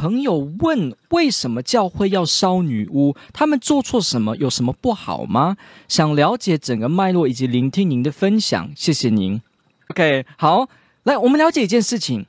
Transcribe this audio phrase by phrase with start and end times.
[0.00, 3.14] 朋友问：为什么教会要烧女巫？
[3.34, 4.34] 他们做错什么？
[4.38, 5.58] 有什么不好吗？
[5.88, 9.42] 想了解整个脉络以及聆听您的分享，谢谢您。
[9.88, 10.70] OK，好，
[11.02, 12.24] 来，我们了解一件事情：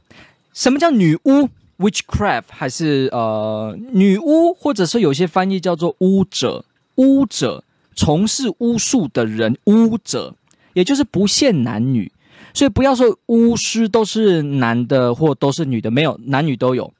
[0.53, 1.47] 什么叫女巫
[1.79, 2.43] （witchcraft）？
[2.49, 7.63] 还是呃，女巫，或者说有些翻译叫做巫者、巫者，
[7.95, 10.35] 从事巫术的人，巫者，
[10.73, 12.11] 也就是不限男女。
[12.53, 16.91] 所以不要说巫师都是男的或都是女的，没有，男女都有。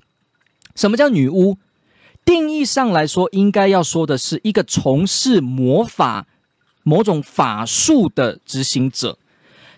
[0.76, 1.58] 什么叫女巫？
[2.24, 6.28] 定义上来说，应该要说的是一个从事魔法、
[6.84, 9.18] 某种法术的执行者。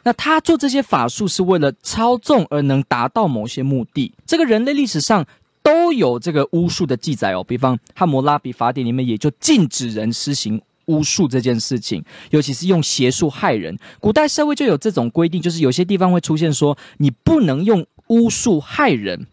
[0.04, 4.14] 那他做这些法术是为了操纵而能达到某些目的。
[4.26, 5.26] 这个人类历史上
[5.62, 7.42] 都有这个巫术的记载哦。
[7.42, 13.80] 比方《汉谟拉比法典》里面也就禁止人施行巫术这件事情，尤其是用邪术害人。
[14.02, 19.28] 古代社会就有这种规定，就是有些地方会出现说你不能用巫术害人。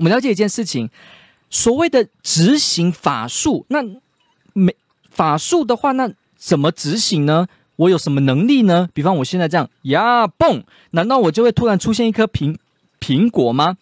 [0.00, 0.88] 我们了解一件事情，
[1.50, 3.84] 所谓的执行法术，那
[4.54, 4.74] 没
[5.10, 7.46] 法术的话，那怎么执行呢？
[7.76, 8.88] 我有什么能力呢？
[8.94, 12.56] 比方我现在这样呀，蹦，难道我就会突然出现一颗苹
[12.98, 13.76] 苹果吗？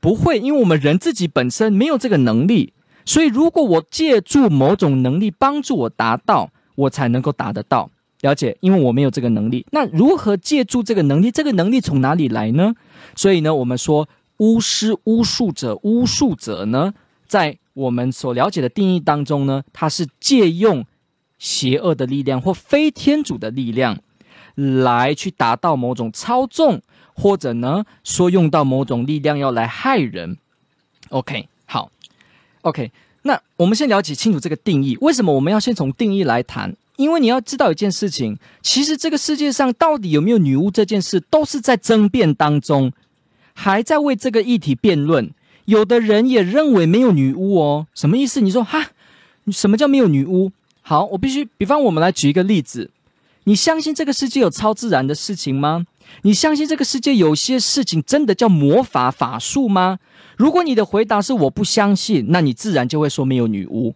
[0.00, 2.72] 不会，因为我们人自己本身没有这个能力，
[3.04, 7.88] 所以如果我借助某种能力帮助我达到，我才能够达得到。
[8.22, 9.64] 了解，因为我没有这个能力。
[9.70, 11.30] 那如何借助这个能力？
[11.30, 12.74] 这个能力从哪里来呢？
[13.14, 14.08] 所以呢，我们说。
[14.38, 16.92] 巫师、巫术者、巫术者呢，
[17.26, 20.84] 在我们所了解的定义当中呢，他是借用
[21.38, 23.98] 邪恶的力量或非天主的力量，
[24.54, 26.80] 来去达到某种操纵，
[27.14, 30.38] 或者呢，说用到某种力量要来害人。
[31.10, 31.90] OK，好
[32.62, 32.90] ，OK，
[33.22, 34.96] 那我们先了解清楚这个定义。
[35.00, 36.74] 为什么我们要先从定义来谈？
[36.96, 42.90] 因为你要知道一件事情，其实这个世界上到底有没有女巫这件事，都是在争辩当中。
[43.58, 45.30] 还在为这个议题辩论，
[45.64, 47.86] 有的人也认为没有女巫哦。
[47.94, 48.42] 什么意思？
[48.42, 48.90] 你说哈，
[49.50, 50.52] 什么叫没有女巫？
[50.82, 52.90] 好，我必须，比方我们来举一个例子。
[53.44, 55.86] 你相信这个世界有超自然的事情吗？
[56.22, 59.98] 你相信这个世界有些事情真的叫魔法法术吗？
[60.36, 63.94] 如果你的回答是我不相信，那你自然就会说没有女巫。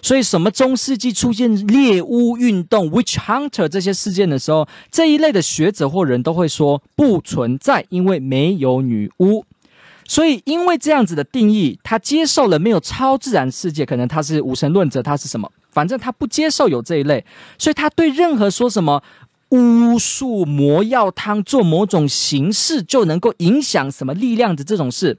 [0.00, 9.44] 所以，什么中世纪出现猎巫运动 （witch hunter） 这些事件的时候，这一类的学者或人都会说不存在，因为没有女巫。
[10.06, 15.50] 所以，因为这样子的定义，他接受了没有超自然世界，可能他是无神论者，他是什么？
[15.70, 17.24] 反正他不接受有这一类，
[17.58, 19.02] 所以他对任何说什么
[19.50, 25.18] 巫术、魔药汤做某种形式就能够影响什么力量的这种事，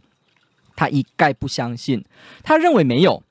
[0.75, 2.03] 他一概不相信，
[2.43, 3.21] 他认为没有。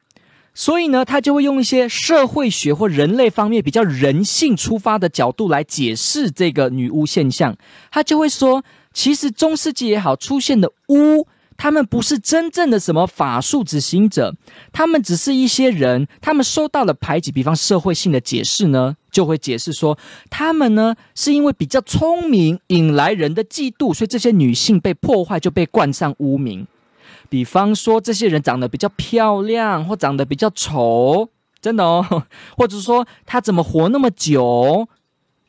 [0.58, 7.56] 所以呢，他就会用一些社会学或人类方面比较人性出发的角度来解释这个女巫现象。
[7.92, 14.34] 他就会说，其实中世纪也好，出现的巫，他们不是真正的什么法术执行者，
[14.72, 17.30] 他们只是一些人，他们受到了排挤。
[17.30, 19.96] 比方社会性的解释呢，就会解释说，
[20.28, 26.66] 他们呢是因为比较聪明，引来人的嫉妒，所以这些女性被破坏，就被冠上污名。
[27.30, 31.28] 比方说，这些人长得比较漂亮，或长得比较丑，
[31.60, 32.24] 真的哦，
[32.56, 34.88] 或者说他怎么活那么久，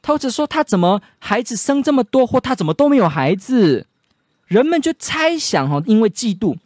[0.03, 3.87] 或者说他怎么孩子生这么多，或他怎么都没有孩子，
[4.47, 6.57] 人们就猜想哈，因为嫉妒，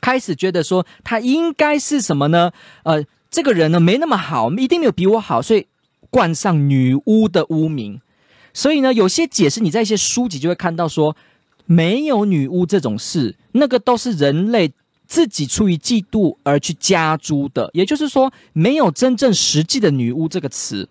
[0.00, 2.52] 开始觉得说他应该是什么呢？
[2.84, 5.66] 呃，这个人呢没那么好，一定没有比我好，所以
[6.10, 8.00] 冠上女巫的污名。
[8.54, 11.16] 所以呢，有些解释你在一些书籍就会看到说。
[11.70, 14.72] 没有女巫这种事，那个都是人类
[15.06, 17.70] 自己出于嫉妒而去加诸的。
[17.72, 20.88] 也就是说，没有真正实际的女巫这个词。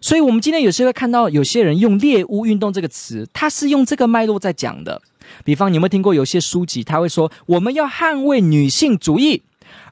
[0.00, 5.00] 所以，我们今天有时会看到有些人用猎巫运动这个词，他是用这个脉络在讲的。
[5.44, 9.42] 比方，你有没有听过有些书籍，他会说我们要捍卫女性主义，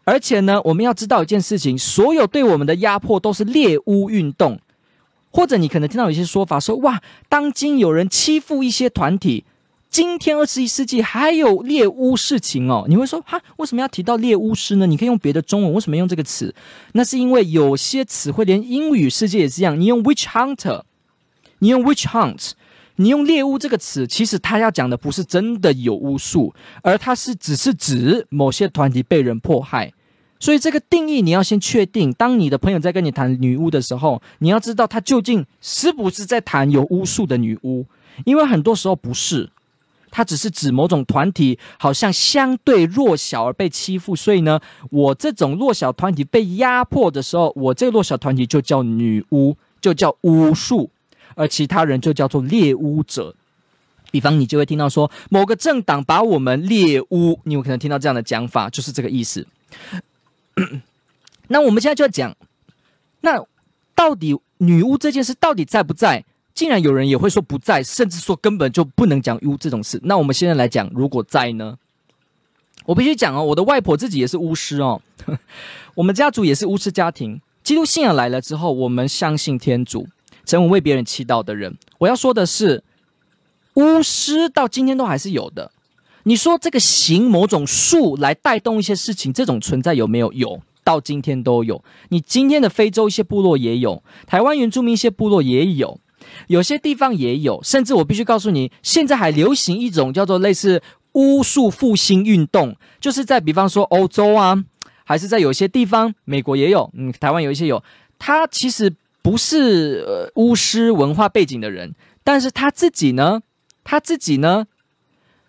[0.03, 4.59] 而且呢，我们要知道一件事情，所有对我们的压迫都是猎巫运动。
[5.31, 9.45] 或者，你可能听到有些说法说，哇，当今有人欺负一些团体。
[9.91, 14.87] 今天二十一世纪还有猎巫事情哦，你会说哈，为什么要提到猎巫师呢？
[14.87, 16.55] 你可以用别的中文，为什么用这个词？
[16.93, 19.79] 那是因为有些词汇连英语世界也是这样。
[19.81, 20.83] 你用 witch hunter，
[21.59, 22.53] 你用 witch hunt，
[22.97, 29.93] 你用猎巫这个词，其实他要讲的不是真的有巫术，而它是只是指某些团体被人迫害。
[30.39, 32.13] 所以这个定义你要先确定。
[32.13, 37.85] 当你的朋友在跟你谈女巫的时候，你要知道他究竟是不是在谈有巫术的女巫，
[38.25, 39.51] 因为很多时候不是，
[40.11, 44.61] 他只是指某种团体好像相对弱小而被欺负，所以呢，
[44.91, 50.91] 我这种弱小团体被压迫的时候，我这个弱小团体就叫女巫，就叫巫术，
[51.35, 53.35] 而其他人就叫做猎巫者。
[54.11, 59.47] 比方你就会听到说某个政党把我们猎巫，你有可能听到这样的讲法，就是这个意思。
[61.47, 62.37] 那我们现在就要讲，
[63.21, 63.45] 那
[63.95, 66.25] 到底女巫这件事到底在不在？
[66.55, 70.01] 竟然有人也会说不在，甚至说根本就不能讲巫这种事。
[70.05, 71.79] 那我们现在来讲，如果在呢？
[72.87, 75.01] 我必须讲哦，我的外婆自己也是巫师哦，
[75.95, 77.41] 我们家族也是巫师家庭。
[77.63, 80.09] 基督信仰来了之后，我们相信天主，
[80.45, 81.77] 成为为别人祈祷的人。
[81.99, 82.83] 我要说的是，
[83.75, 85.71] 巫师到今天都还是有的。
[86.25, 90.33] 你说这个行某种术来带动一些事情，这种存在有没有？
[90.33, 91.85] 有，到今天都有。
[92.09, 96.01] 你今天的非洲一些部落也有，台湾原住民一些部落也有，
[96.49, 97.61] 有些地方也有。
[97.63, 100.83] 甚至我必须告诉你，现在还流行一种叫做类似
[101.13, 104.65] 巫术复兴运动，就是在比方说欧洲啊，
[105.05, 107.83] 还是在有些地方，美国也有，嗯，台湾有一些有。
[108.19, 113.41] 他其实不是呃巫师文化背景的人，但是他自己呢，
[113.85, 114.67] 他自己呢。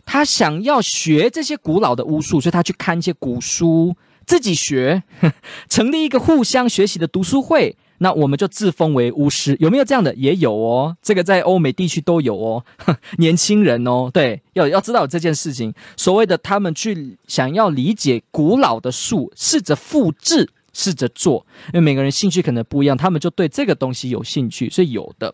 [0.04, 3.96] 他想要学这些古老的巫术，所以他去看一些古书，
[4.26, 5.04] 自己学，
[5.70, 7.78] 成立一个互相学习的读书会。
[8.04, 10.14] 那我们就自封为巫师，有没有这样的？
[10.16, 12.66] 也有哦，这个在欧美地区都有哦。
[13.20, 15.74] 年轻人哦，对，要要知道这件事情。
[15.96, 25.34] 所谓的他们去想要理解古老的术，试着复制，试着做，因为每个人兴趣可能不一样，他们就对这个东西有兴趣，所以有的。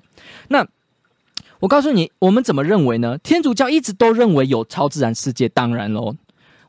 [0.49, 0.67] 那。
[1.59, 3.17] 我告诉你，我们怎么认为呢？
[3.17, 6.15] 天主教一直都认为有超自然世界，当然喽，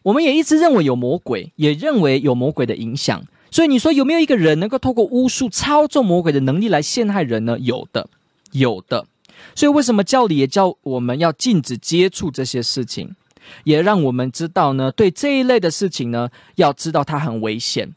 [0.03, 3.23] 我们也一直认为有魔鬼，也认为有魔鬼的影响。
[3.51, 7.59] 所以你说有没有一个人能够透过巫术操纵魔鬼的能力来陷害人呢？
[7.59, 8.09] 有的，
[8.53, 9.07] 有的。
[9.55, 13.15] 所以为什么教理也教我们要禁止接触这些事情，
[13.65, 14.91] 也让我们知道呢？
[14.91, 17.95] 对这一类的事情呢，要知道它很危险。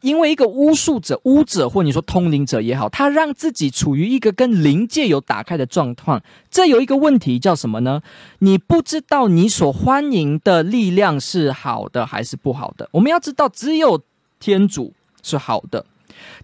[0.00, 6.20] 因为一个巫术者、巫者，或你说通灵者也好，他让自己处于一个跟灵界有打开的状况。
[6.50, 8.02] 这有一个问题叫什么呢？
[8.40, 12.88] 你不知道你所欢迎的力量是好的还是不好的。
[12.92, 14.02] 我们要知道，只有
[14.44, 14.92] 天主
[15.22, 15.86] 是好的。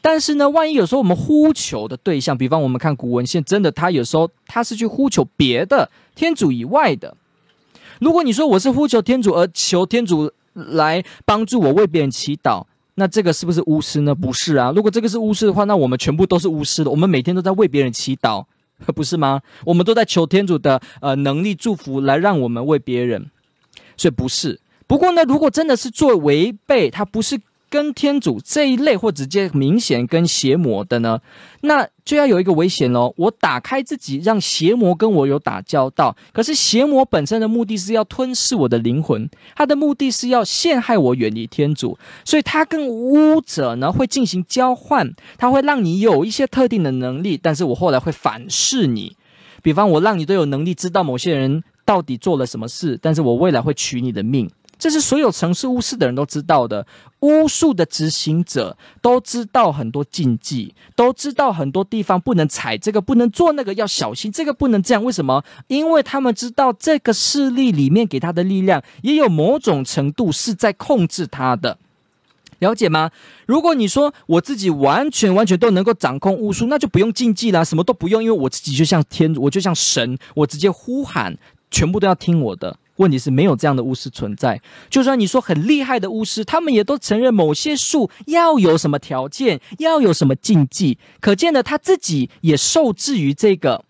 [0.00, 7.14] 但是呢，万一有时候我们呼求的对象，比方我们看古文献，真的他有时候他是去呼求别的天主以外的。
[7.98, 12.64] 如果你说我是呼求天主而求天主来帮助我为别人祈祷。
[12.94, 14.14] 那这个是不是巫师呢？
[14.14, 14.72] 不是啊。
[14.74, 16.90] 如果这个是巫师的话，那我们全部都是巫师的。
[16.90, 18.44] 我们每天都在为别人祈祷，
[18.94, 19.40] 不是吗？
[19.66, 23.30] 我们都在求天主的呃能力祝福，来让我们为别人。
[23.96, 24.58] 所以不是。
[24.86, 27.38] 不过呢，如果真的是做违背，他不是。
[27.70, 31.20] 跟天主这一类或直接明显跟邪魔的呢，
[31.60, 33.14] 那就要有一个危险喽。
[33.16, 36.16] 我打开自己，让邪魔跟我有打交道。
[36.32, 41.96] 可是邪魔本身的目的是要吞噬我的灵魂，他的目的是要陷害我远离天主。
[42.24, 49.16] 所以他跟巫者呢会进行交换，他会让你有一些特定的能力，但是我后来会反噬你。
[49.62, 54.50] 比方我让你都有能力知道某些人到底做了什么事，但是我未来会取你的命。
[54.80, 56.84] 这是所有城市巫师的人都知道的，
[57.20, 65.04] 巫术的执行者都知道很多禁忌，都知道很多地方不能踩这个，不能做那个，要小心这个不能这样。
[65.04, 65.44] 为什么？
[65.68, 71.76] 因为他们知道这个势力里面给他的力量，也有某种程度是在控制他的，
[72.60, 73.10] 了解吗？
[73.44, 81.36] 如果你说我自己完全完全都能够掌控巫术，那就不用禁忌啦，什么都不用，因为我自己就像天，我就像神，我直接呼喊，
[81.70, 82.78] 全部都要听我的。
[83.00, 84.60] 问题是没有这样的巫师存在。
[84.90, 90.98] 就算你说很厉害的巫师，他们也都承认某些术要有什么条件，要有什么禁忌。
[91.18, 93.84] 可见的，他自己也受制于这个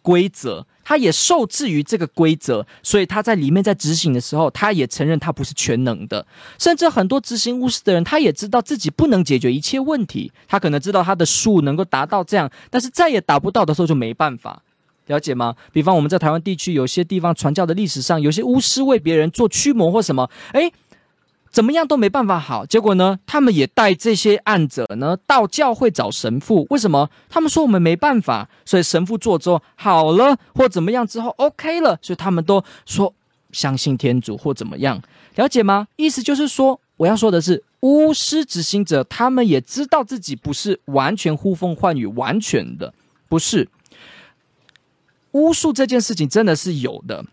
[0.00, 6.26] 规则，他也受制于这个规则，所以他在里面在执行的时候，他也承认他不是全能的。
[6.58, 10.32] 甚至很多执行巫师的人，他也知道自己不能解决一切问题。
[10.48, 14.62] 他可能知道他的术能够达到这样，但是再也达不到的时候就没办法。
[15.10, 15.56] 了解吗？
[15.72, 20.72] 比方我们在台湾地区，有些地方传教的历史上，有些巫师为别人做驱魔或什么，诶，
[21.50, 22.64] 怎么样都没办法好。
[22.64, 26.64] 结果呢，他们也带这些案者呢到教会找神父。
[26.70, 27.10] 为什么？
[27.28, 33.12] 他们说我们没办法，所以神父做之后好了，或怎么样之后 OK 了，所以他们都说
[33.50, 35.02] 相信天主或怎么样。
[35.34, 35.88] 了解吗？
[35.96, 42.94] 意思就是说，我要说的是，巫师执行者他们也知道自己不是完全呼风唤雨，完全的
[43.28, 43.68] 不是。
[45.32, 47.24] 巫术这件事情真的是有的。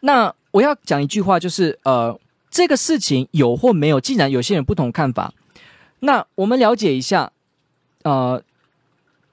[0.00, 2.18] 那我要讲一句话，就是呃，
[2.50, 5.34] 这个事情有或没有，既然有些人不同看法，
[6.00, 7.32] 那我们了解一下，
[8.02, 8.42] 呃，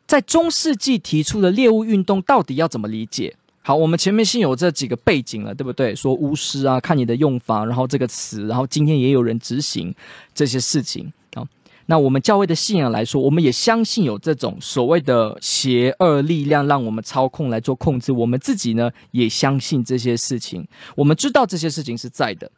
[0.08, 3.36] 在中世纪提出的猎物运动到底要怎么理解？
[3.62, 5.96] 好，我们前面先有这几个背景了，对不对？
[5.96, 9.94] 说巫师啊，看你的用法，然后这个词，然后今天也有人执行
[10.34, 11.12] 这些事情。
[11.86, 18.12] 那我们教会的信仰来说，我们也相信有这种所谓的邪恶力量让我们操控来做控制。
[18.12, 22.52] 我们自己呢，也相信这些事情，我们知道这些事情是在的。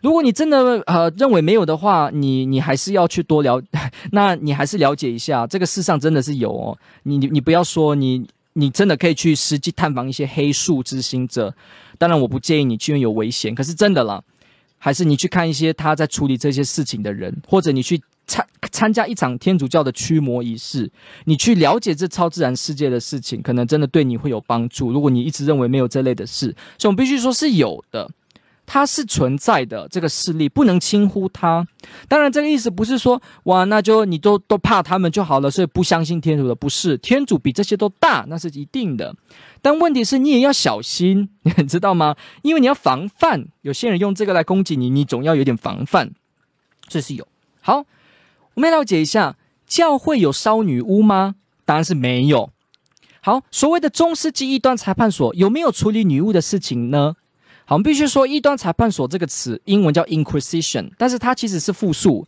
[0.00, 3.62] 如果你真的呃认为没有的话，你你还是要去多了，
[4.12, 6.78] 那你还是了解一下，这个世上真的是有哦。
[7.04, 8.26] 你你你不要说你。
[8.54, 11.54] 你真的可以去实际探访一些黑术之心者，
[11.96, 13.54] 当然我不建议你去，因为有危险。
[13.54, 14.22] 可是真的啦，
[14.76, 20.90] 还是你去看一些他在处理这些事情的人，或者你去参参加一场天主教的驱魔仪式，
[21.24, 24.90] 你去了解这超自然世界的事情，可能真的对你会有帮助。
[24.92, 28.10] 如果你一直认为没有这类的事，所以我们必须说是有的。
[28.64, 31.66] 它是存在的，这个势力不能轻忽它。
[32.08, 36.54] 当然，这个意思不是说哇，那就你都都怕他们就好了，所以不相信天主的。
[36.54, 39.14] 不是，天主比这些都大，那是一定的。
[39.60, 42.16] 但问题是你也要小心， 你知道吗？
[42.42, 46.12] 因为你要防范，有些人用这个来攻击你，你总要有点防范。
[46.86, 47.26] 这是有。
[47.60, 47.84] 好，
[48.54, 51.36] 我们来了解一下，教会有烧女巫吗？
[51.64, 52.50] 当然是没有。
[53.20, 57.14] 好，所谓的中世纪异端裁判所有没有处理女巫的事情呢？
[57.64, 62.26] 好，我们必须说“异端裁判所”这个词，英文叫 “Inquisition”，但是它其实是复数，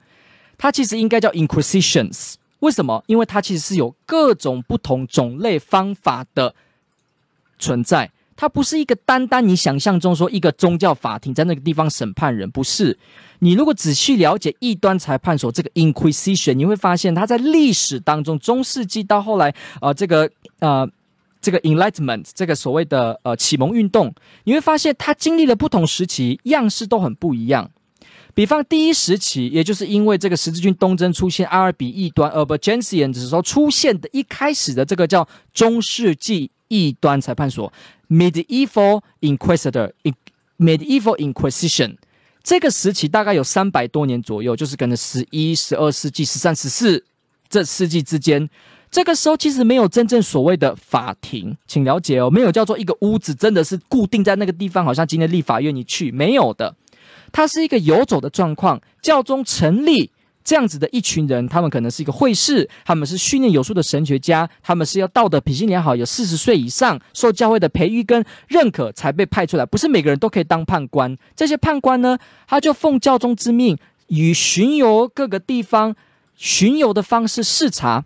[0.57, 2.35] 它其实应该叫 “Inquisitions”。
[2.61, 3.03] 为什么？
[3.09, 6.55] 因为它其实是有各种不同种类方法的
[7.59, 12.99] 存在，它不是一个单单你想象中说一个宗教法庭在那个地方审判人，不是。
[13.41, 20.89] 你如果仔细了解异端裁判所这个 Inquisition，你会发现它在历史当中，中世纪到后来，呃，这个，呃。
[21.45, 24.15] 这个 Enlightenment，这个所谓的呃启蒙运动，
[24.45, 27.71] 你会发现它经历了不同时期，样式都很不一样。
[28.33, 37.71] 比方第一时期，也就是因为这个十字军东征出现阿尔比异端 Albigensian 的时候出现的一开始的这个叫中世纪异端裁判所
[38.09, 41.97] Medieval Inquisitor，Medieval Inquisition，
[42.43, 47.05] 这个时期大概有三百多年左右，就是可能十一、十二世纪、十三、十四
[47.49, 48.49] 这世纪之间。
[48.91, 56.77] 这个时候其实没有真正所谓的法庭，请了解哦，没有叫做一个屋子，真的是固定在那个地方，好像今天立法院你去没有的，
[57.33, 58.81] 它是一个游走的状况。
[59.03, 60.13] 教宗成立
[60.45, 71.17] 这样子的一群人，他们可能是一个会士，他们是训练有素的神学家，他们是要道德品行良好，有四十岁以上，受教会的培育跟认可才被派出来，不是每个人都可以当判官。
[71.35, 75.97] 这些判官呢，他就奉教宗之命，以巡游各个地方，
[76.37, 78.05] 巡游的方式视察。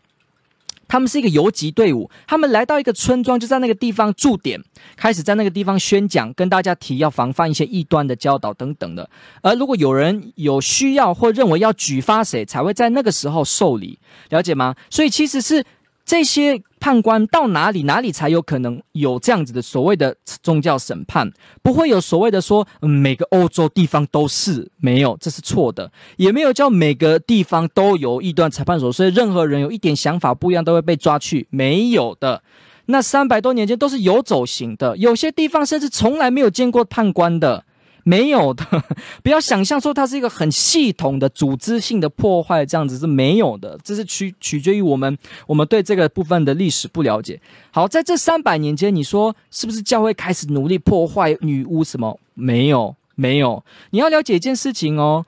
[0.88, 4.60] 他们是一个游击队伍，他们来到一个村庄，就在那个地方驻点，
[4.96, 9.08] 开始在那个地方宣讲，跟大家提要防范一些异端的教导等等的。
[9.42, 13.98] 而如果有人有需要或认为要举发谁，才会在那个时候受理，
[14.30, 14.74] 了解吗？
[14.90, 15.64] 所以其实是。
[16.08, 21.30] 这些判官到哪里，哪里才有可能有这样子的所谓的宗教审判？
[21.62, 25.92] 不会有所谓的说，每个欧洲地方都是没有，这是错的。
[26.16, 32.42] 也没有叫每个地方都有异端裁判所，所以任何人有一点想法不一样都会被抓去，没有的。
[32.86, 37.66] 那三百多年间都是游走型的，有些地方甚至从来没有见过判官的。
[38.08, 38.64] 没有的，
[39.22, 43.78] 不要想象说它是一个很系统的组织性的破坏，这样子是没有的。
[43.84, 47.38] 这是取取决于我们，我们对这个部分的历史不了解。
[47.70, 51.84] 好，在这三百年间，你说是不是教会开始努力破坏女巫？
[51.84, 52.18] 什么？
[52.32, 53.62] 没有，没有。
[53.90, 55.26] 你要了解一件事情哦，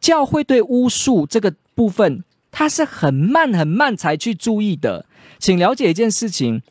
[0.00, 5.06] 教会对巫术这个部分，它是很慢很慢才去注意的。
[5.38, 6.62] 请了解一件事情，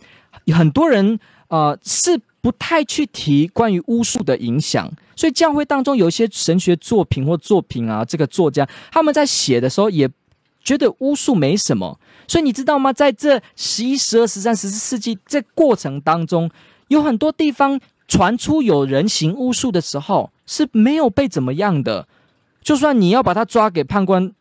[0.54, 4.90] 很多人呃是不太去提关于巫术的影响。
[5.18, 10.10] 所以教会当中有一些神学作品或作品啊，这个作家他们在写的时候也
[10.64, 12.00] 觉得巫术没什么。
[12.26, 12.94] 所以你知道吗？
[12.94, 16.50] 在这十一、十二、十三、十四世纪这过程当中，
[16.88, 17.78] 有很多地方
[18.08, 22.08] 传出有人行巫术的时候是没有被怎么样的。
[22.62, 24.32] 就算你要把他抓给判官，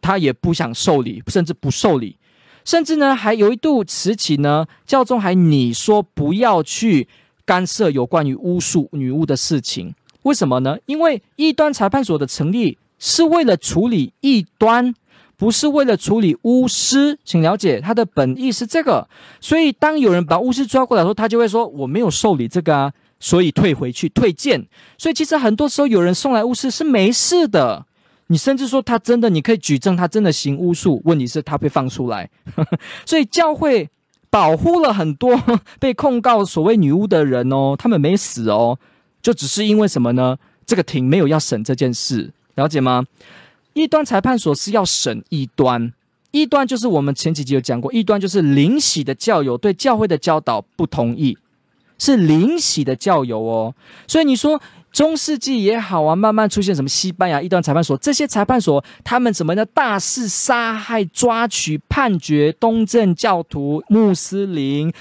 [0.00, 2.16] 他也不想受理，甚至不受理。
[2.64, 7.08] 甚至呢，还有一度时期呢，教宗还你说不要去
[7.44, 9.94] 干涉有关于巫术女巫的事情。
[10.22, 10.76] 为什么呢？
[10.86, 14.94] 因为异端裁判所的成立是为了处理异端，
[15.36, 17.18] 不是为了处理巫师。
[17.24, 19.08] 请了解他的本意是这个。
[19.40, 24.66] 所以当有人把巫师抓过来的时候，他就会说：“我没有受理这个啊，所以退回去，退件。”
[24.98, 27.86] 所以其实很多时候有人送来巫师是没事的。
[28.26, 31.00] 你甚至说他真的，你可以举证他真的行巫术。
[31.04, 32.28] 问题是，他被放出来。
[33.06, 33.88] 所以教会
[34.30, 35.42] 保护了很多
[35.78, 38.78] 被控告所谓女巫的人哦，他们没死哦。
[39.20, 40.38] 就只是因为什么呢？
[40.64, 43.04] 这个庭没有要审这件事，了解吗？
[43.74, 45.92] 异端裁判所是要审异端，
[46.30, 51.36] 异端就是我们前几集有讲过，异端就是灵洗的教友对教会的教导不同意，
[51.98, 53.74] 是灵洗的教友哦。
[54.06, 64.92] 所以你说中世纪也好啊，慢慢出现什么西班牙一端裁判所，这些裁判所他们怎么的大肆杀害、抓取、判决东正教徒、穆斯林、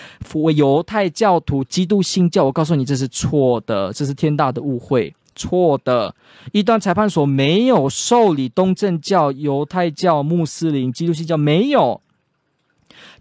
[0.56, 5.14] 犹太教徒、基督新教，我告诉你这是错的，这是天大的误会。
[5.36, 6.14] 错的，
[6.52, 12.02] 一端裁判所没有受理东正教、犹太教、穆斯林、基督新教，没有。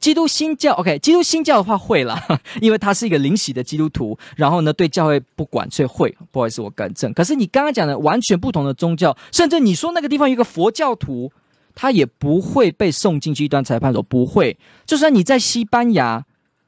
[0.01, 2.21] 基督新教，OK，基督新教的话会啦，
[2.61, 6.17] 因为他是一个灵洗的基督徒，然后呢对教会不管，所以会。
[6.31, 7.13] 不好意思，我更正。
[7.13, 11.33] 可是你刚刚讲的完全不同的宗教，甚至你说那个地方有一个佛教徒，
[11.75, 14.57] 他也不会被送进去异端裁判所，不会。
[14.87, 16.25] 就算你在西班牙，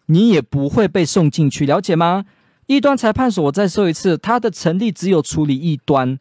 [0.07, 2.25] 你也不会被送进去，了解吗？
[2.67, 6.19] 异端裁判所，我再说一次，它的成立只有处理异端，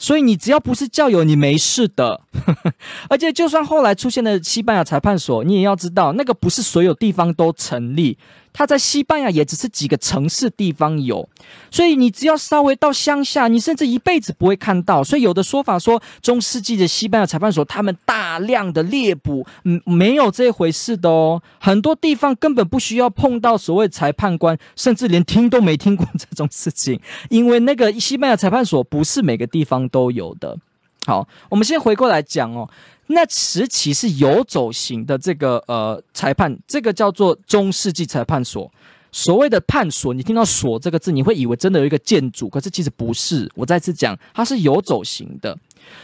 [0.00, 2.22] 所以你只要不是教友，你没事的。
[3.10, 8.16] 而且，就算后来出现了西班牙裁判所，你也要知道，那个不是所有地方都成立。
[8.52, 11.28] 它在西班牙也只是几个城市地方有，
[11.70, 15.02] 所以你只要稍微到乡下，你甚至一辈子不会看到。
[15.02, 21.42] 所以有的说法说，中世纪的西班牙裁判所他们大量的猎捕，嗯，没有这回事的哦。
[21.58, 30.58] 很多地方根本不需要碰到所谓裁判官，甚至连听都没听过这种事情，因为那个西班牙裁判所不是每个地方都有的。
[31.06, 32.68] 好，我们先回过来讲哦。
[33.12, 38.70] 那时期是游走型的这个呃裁判，这个叫做中世纪裁判所。
[39.12, 43.50] 所谓的判所，你听到“所”这个字，你会以为真的有一个建筑，可是其实不是。
[43.56, 45.58] 我再次讲，它是游走型的。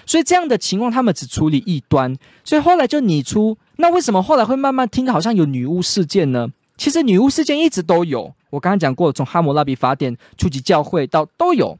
[0.04, 2.12] 所以这样的情况，他们只处理异端。
[2.42, 6.48] 所以后来就拟出，那为什么后来会慢慢听到好像有女巫事件呢？
[6.76, 8.34] 其实女巫事件一直都有。
[8.50, 11.78] 我刚刚讲过，从哈姆拉比法典、初级教会到都有。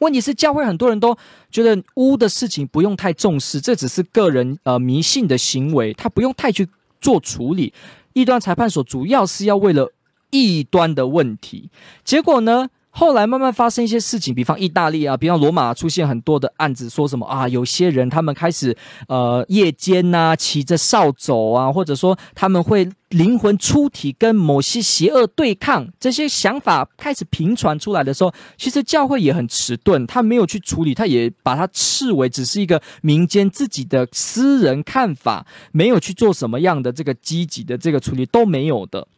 [0.00, 1.16] 问题是教会很多人都
[1.50, 6.68] 觉得巫的事情不用太重视，这只是个人呃迷信的行为，他不用太去
[7.00, 7.72] 做处理。
[8.12, 9.92] 异端裁判所主要是要为了
[10.30, 11.70] 异端的问题，
[12.04, 18.76] 结果呢，后来慢慢发生一些事情，比方意大利啊，比方罗马出现很多的案子，说什么啊，有些人他们开始
[19.08, 39.08] 呃夜间呐、骑着扫帚啊，或者说他们会灵魂出体跟某些邪恶对抗，这些想法开始频传出来的时候，其实教会也很迟钝，他没有去处理，他也把它视为只是一个民间自己的私人看法，没有去做什么样的这个积极的这个处理都没有的。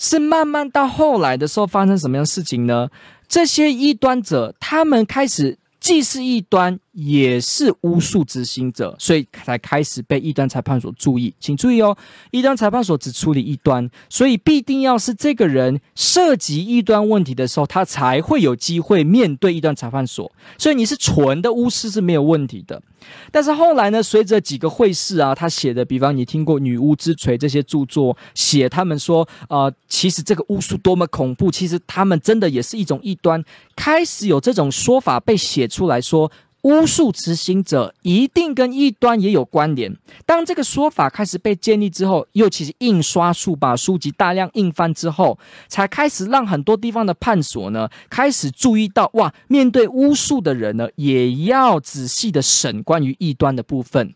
[0.00, 2.88] 是慢慢到后来的时候发生什么样的事情呢？
[3.28, 6.80] 这些异端者，他们开始既是异端。
[6.92, 11.32] 也是巫术执行者，所以才开始被异端裁判所注意。
[11.40, 11.96] 请注意哦，
[12.30, 20.30] 异端裁判所只处理异端，所以必定要是这个人涉及异端问题的时候，他才会有机会面对异端裁判所。
[20.58, 22.82] 所以你是纯的巫师是没有问题的。
[23.30, 33.44] 但是后来呢，随着几个会士啊，他写的，比方你听过《女巫之锤》这些著作，写他们说，呃，其实这个巫术多么恐怖，其实他们真的也是一种异端，
[33.76, 36.30] 开始有这种说法被写出来说。
[36.62, 39.96] 巫术执行者一定跟异端也有关联。
[40.26, 54.14] 当这个说法开始被建立之后，又其是印刷术把书籍大量印翻之后，才开始让很多地方的判所呢开始注意到，哇，面对巫术的人呢，也要仔细的审关于异端的部分，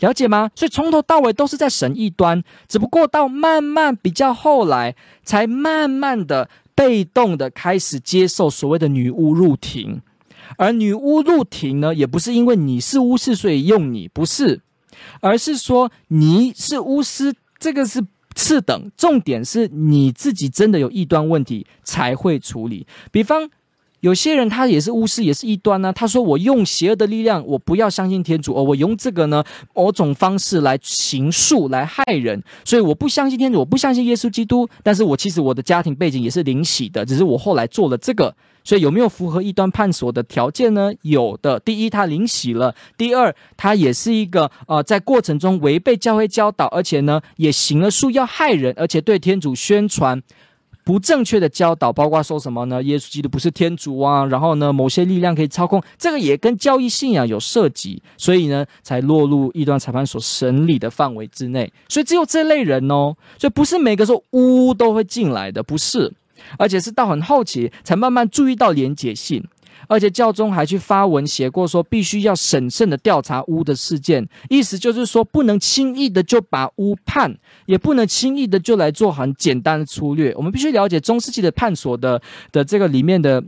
[0.00, 0.50] 了解吗？
[0.54, 10.02] 所以从头到尾都是在审异端，只不过到慢慢比较后来，才慢慢的被动的开始接受所谓的女巫入庭。
[10.56, 14.60] 而女巫入庭呢，也不是因为你是巫师所以用你，不是，
[15.20, 22.86] 而是说你是巫师，这个是次等，重点是你自己真的有异端问题才会处理。
[23.10, 23.48] 比方
[24.00, 29.42] 有些人他也是巫师，也是异端呢、他说我用邪恶的力量，我不要相信天主，而我用这个呢
[29.74, 38.34] 某种方式来行术来害人，所以我不相信天主，我不相信耶稣基督，但是我其实我的家庭背景也是灵洗的，只是我后来做了这个。
[38.64, 40.90] 所以有没有符合异端判所的条件呢？
[41.02, 41.60] 有的。
[41.60, 50.22] 第一，他领洗了；第二，他也是一个呃，在过程中违背教会教导，而且呢，也行了术要害人，而且对天主宣传
[50.82, 52.82] 不正确的教导，包括说什么呢？
[52.82, 61.70] 耶稣基督不是天主啊，然后呢，某些力量可以操控，这个也跟教义信仰有涉及，所以呢，才落入异端裁判所审理的范围之内。
[61.88, 66.10] 所以只有这类人哦，所以不是每个说呜都会进来的，不是。
[66.58, 69.42] 而且是到很后期才慢慢注意到连结性，
[69.88, 80.32] 而且教宗还去发文写过说，必须要审慎的调查巫的事件，意思就是说不能轻易的就把巫判，也不能轻易的就来做很简单的粗略。
[80.36, 82.20] 我们必须了解中世纪的判所的
[82.52, 83.42] 的这个里面的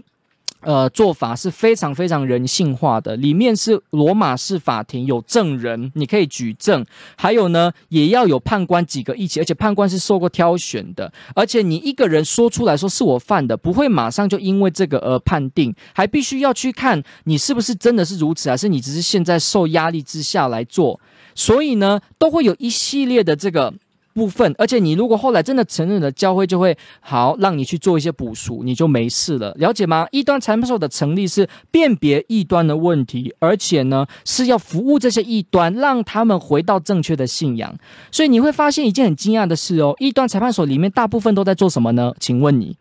[0.61, 6.85] 呃，做法是非常非常人性化的，里面是罗马式法庭，有证人，你可以举证，
[7.17, 20.99] 还有呢，也要有判官几个一起，而且判官是受过挑选的，而且你一个人说出来说是我犯的，不会马上就因为这个而判定，还必须要去看你是不是真的是如此，还是你只是现在受压力之下来做，
[21.35, 23.73] 所以呢，都会有一系列的这个。
[24.17, 30.09] 部分，而且你如果后来真的承认了，教会就会好让你去做一些补赎，你就没事了，了解吗？
[30.11, 37.77] 异端裁判所的成立是辨别异端的问题，而且呢是要服务这些异端，让他们回到正确的信仰。
[38.11, 42.15] 所以你会发现一件很惊讶的事哦，异端裁判所里面大部分都在做什么呢？
[42.19, 42.77] 请问你？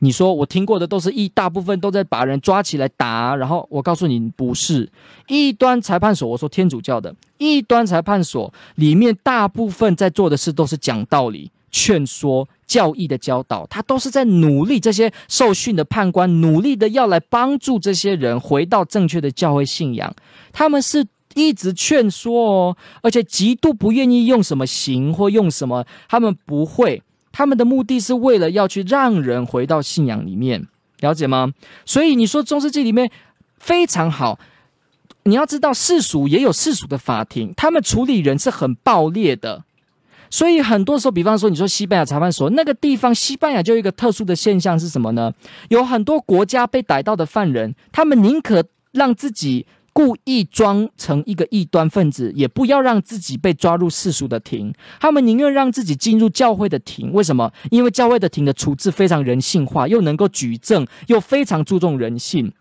[0.00, 4.88] 你说我听过的都是一大部分都在把人抓起来打，然后我告诉你不是
[5.26, 6.28] 异端裁判所。
[6.28, 14.78] 我说天主教的异端裁判所里面大部分在做的事都是讲道理、劝说、教义的教导，他都是在努力。
[14.78, 20.14] 这些受训的判官努力的要来帮助这些人回到正确的教会信仰。
[20.52, 27.02] 他们是一直劝说哦，而且极度不愿意用什么刑或用什么，他们不会。
[27.32, 30.66] 他们的目的是为了要去让人回到信仰里面，
[31.00, 31.52] 了解吗？
[31.84, 33.10] 所以你说中世纪里面
[33.58, 34.38] 非常好，
[35.24, 39.64] 你要知道世俗也有世俗的法庭，他们处理人是很暴烈的。
[40.30, 45.32] 所以很多时候，比方说你说西班牙裁判所那个地方，西班牙就有一个特殊的现象是什么呢？
[45.68, 49.66] 有很多国家被逮到的犯人，他们宁可让自己。
[49.98, 54.72] 故意装成一个异端分子，也不要让自己被抓入世俗的庭。
[55.00, 57.12] 他们宁愿让自己进入教会的庭。
[57.12, 57.52] 为什么？
[57.72, 62.52] 因为教会的庭的处置非常人性化，又能够举证，又非常注重人性。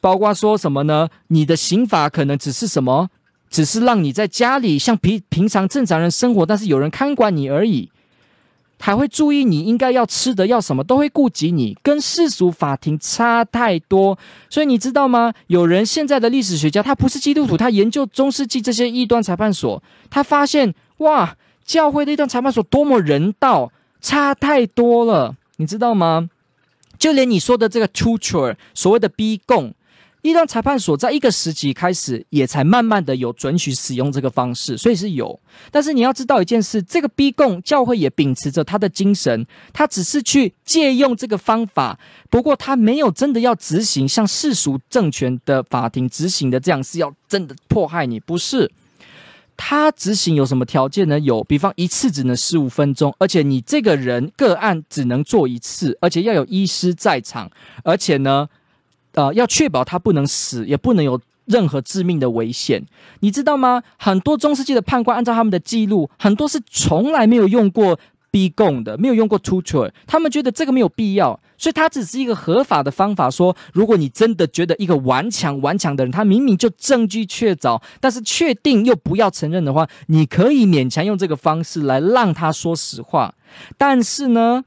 [0.00, 1.10] 包括说什么呢？
[1.26, 3.10] 你的刑罚可能只是什么？
[3.50, 7.90] 只是让你在家里像平平常正常人生活，但是有人看管你而已。
[8.78, 14.18] 还会注意你应该要吃的要什么，都会顾及你，跟世俗法庭差太多。
[14.50, 15.32] 所以你知道吗？
[15.46, 26.28] 有人现在的历史学家，他不是基督徒，他研究中世纪这些异端裁判所，他发现哇，教会的异端裁判所多么人道，差太多了，你知道吗？
[26.98, 29.74] 就连你说的这个 torture，所谓的逼供。
[30.26, 35.38] 异端裁判所在一个时期开始，也才慢慢的有准许使用这个方式，所以是有。
[35.70, 41.96] 但是你要知道一件事，这个逼供教会也秉持着他的精神，他只是去借用这个方法，
[42.28, 48.72] 不过他没有真的要执行像世俗政权的法庭执行的这样，是要真的迫害你，不是。
[49.56, 51.20] 他执行有什么条件呢？
[51.20, 57.48] 有，比方一次只能十五分钟，而且你这个人个案只能做一次，而且要有医师在场，
[57.84, 58.48] 而且呢。
[59.16, 62.84] 呃，要确保他不能死，也不能有任何致命的危险，
[63.20, 63.82] 你知道吗？
[63.98, 67.98] 很多中世纪的判官按照他们的记录，很多是从来没有用过
[68.30, 73.30] 逼供的，没有用过 torture，他们觉得这个没有必要，所以他只是一个合法的方法。
[73.30, 83.32] 说，如果你真的觉得一个顽强顽强的人，他明明就证据确凿，但是确定又不要承认的话，你可以勉强用这个方式来让他说实话。
[83.78, 84.62] 但是呢，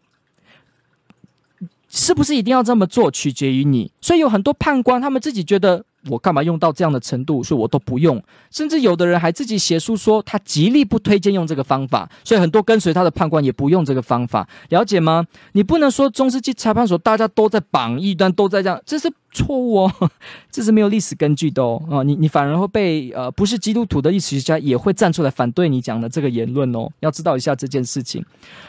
[1.89, 3.91] 是不是一定要这么做，取决于你。
[3.99, 8.23] 所以有很多判官，他们自己觉得我干嘛用到这样的程度，所以我都不用。
[8.51, 14.47] 甚至有的人还自己写书说他极力不推荐用这个方法，所以很多跟随他的判官也不用这个方法。
[14.69, 15.25] 了解吗？
[15.53, 20.11] 你不能说中世纪裁判所大家都在绑一端，都在这样，这是错误哦，
[20.51, 21.81] 这是没有历史根据的哦。
[21.89, 26.87] 啊，你你反而会被呃不是基督徒的历史学家也会站出来反对你讲的这个言论哦。
[26.99, 28.23] 要知道一下这件事情。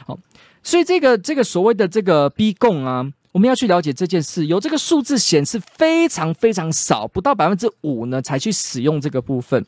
[0.07, 0.19] 好。
[0.63, 4.47] 所以这个这个所谓的这个逼供啊，我们要去了解这件事。
[4.47, 9.65] 有这个数字显示非常非常少，不到百分之五呢，才去使用这个部分。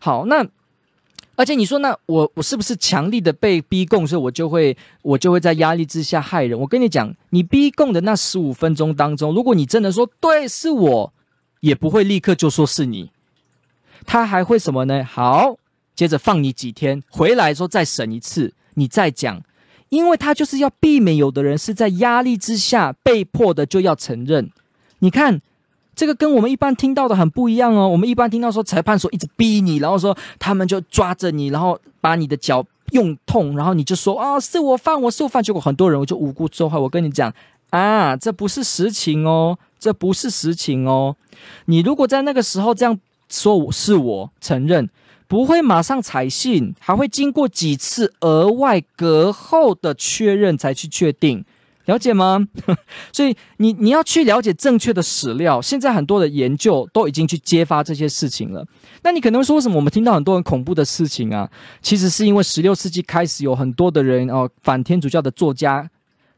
[0.00, 0.46] 好，那
[1.36, 6.58] 而且你说，那我我是不是强力的被逼供，所以我就会我就会在压力之下害人？
[6.58, 11.12] 我跟你讲，你逼供的那十五分钟当中，如果你真的说对是我，
[11.60, 13.10] 也不会立刻就说是你，
[14.06, 15.04] 他还会什么呢？
[15.04, 15.56] 好，
[15.94, 19.42] 接着放你几天，回来说再审一次，你再讲。
[19.92, 24.50] 因为他就是要避免有的人是在压力之下被迫的就要承认，
[25.00, 25.42] 你看
[25.94, 27.90] 这个跟我们一般听到的很不一样哦。
[27.90, 36.78] 我们一般听到说裁判所一直逼你，然后说他们就抓着你，然后把你的脚用痛，然后你就说啊、哦、是我犯，我是我犯，结果很多人我就无辜受害。
[36.78, 37.30] 我跟你讲
[37.68, 41.14] 啊，这不是实情哦，这不是实情哦。
[41.66, 44.88] 你如果在那个时候这样说我是我承认。
[45.32, 51.42] 不会马上采信，还会经过几次额外隔后的确认才去确定，
[51.86, 52.46] 了解吗？
[53.14, 55.62] 所以你你要去了解正确的史料。
[55.62, 58.62] 现在很多的研究都已经去揭发这些事情了。
[59.04, 61.50] 那你可能说，为什么我们听到很多很恐怖的事情啊？
[61.80, 65.88] 其实是因为十六世纪开始有很多的人哦，反天主教的作家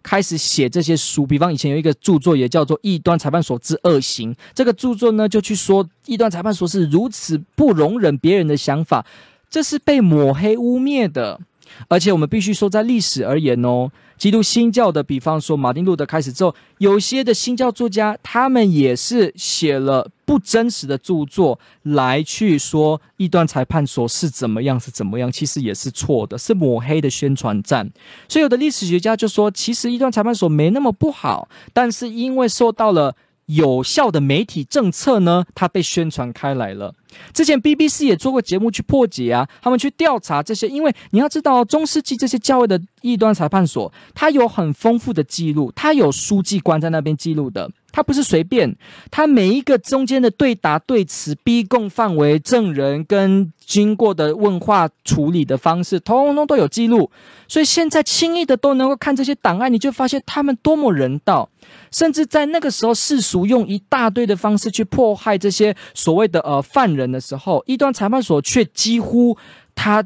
[0.04, 1.26] 开始写这些书。
[1.26, 9.04] 比方以前有一个著作也叫做《异端裁判所之恶行》，这个著作呢就去说异端裁判所是如此不容忍别人的想法，
[9.50, 11.40] 这是被抹黑污蔑的。
[11.88, 13.90] 而且我们必须说，在历史而言哦。
[14.16, 27.90] 基督新教的，比方说马丁路德开始之后，有些的新教作家，他们也是写了不真实的著作来去说异端裁判所是怎么样是怎么样，其实也是错的，是抹黑的宣传战。
[28.29, 33.14] 所以有的历史学家就说，其实异端裁判所没那么不好，但是因为受到了。
[33.46, 36.94] 有效的媒体政策呢，它被宣传开来了。
[37.33, 47.70] 之前 BBC 也做过节目去破解啊，他们去调查这些，因为你要知道，中世纪这些教会的异端裁判所，它有很丰富的记录，它有书记官在那边记录的。
[47.94, 48.74] 他不是随便，
[49.09, 57.09] 他每一个中间的对答对词、逼供范围、证人跟经过的问话处理的方式，通通都有记录。
[57.46, 61.48] 所以现在轻易的都能够看这些档案，你就发现他们多么人道。
[61.92, 69.38] 甚至在那个时候，世俗用一大堆的方式去迫害这些所谓的呃犯人的时候，一端裁判所却几乎
[69.76, 70.04] 他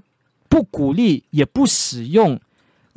[0.50, 2.38] 不鼓励，也不使用。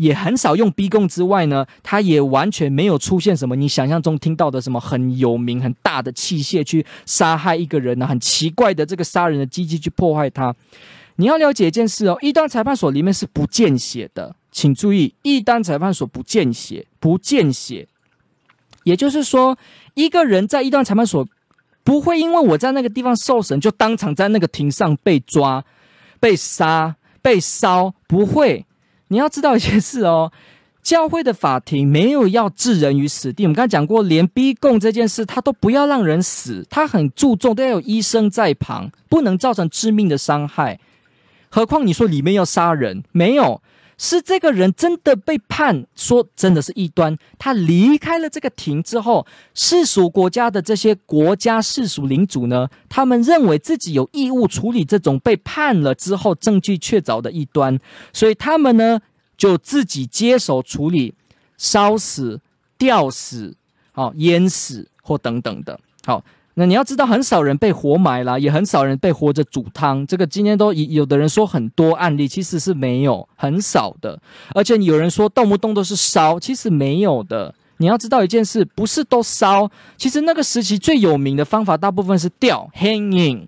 [0.01, 10.55] 也很少用逼供之外呢，他也完全没有出现什么你想象中听到的什么很有名很大的器械去杀害一个人呢，很奇怪的这个杀人的机器去破坏他。
[11.17, 17.87] 你要了解一件事哦，一端裁判所里面是不见血的，请注意，一端裁判所不见血，不见血，
[18.83, 19.55] 也就是说，
[19.93, 21.27] 一个人在一端裁判所
[21.83, 25.63] 不会因为我在那个地方受审，就当场在那个庭上被抓、
[26.19, 28.65] 被杀、被烧，不会。
[29.12, 30.32] 你要知道一件事哦，
[30.82, 33.43] 教会的法庭没有要置人于死地。
[33.43, 40.80] 我们刚才讲过，连逼供这件事，他都不要让人死，他很注重都要有医生在旁，不能造成致命的伤害。
[41.50, 43.62] 何况你说里面要杀人，没有，
[44.01, 57.79] 是这个人真的被判说真的是异端，他离开了这个庭之后，世俗国家的这些国家世俗领主呢，他们认为自己有义务处理这种被判了之后证据确凿的异端，
[58.11, 58.99] 所以他们呢。
[59.37, 61.15] 就自己接手处理，
[61.57, 62.39] 烧死、
[62.77, 63.55] 吊死、
[63.91, 65.79] 好淹死或等等的。
[66.05, 66.23] 好，
[66.62, 70.06] 那你要知道，很少人被活埋了，也很少人被活着煮汤。
[70.06, 74.21] 这个今天都有的人说很多案例，其实是没有，很少的。
[74.54, 77.56] 而且有人说动不动都是烧，其实没有的。
[77.78, 79.71] 你要知道一件事，不是都烧。
[79.97, 83.47] 其实那个时期最有名的方法，大部分是吊 （hanging），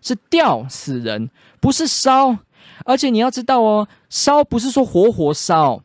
[0.00, 2.38] 是吊死人，不是烧。
[2.84, 5.82] 而且你要知道哦，烧不是说活活烧，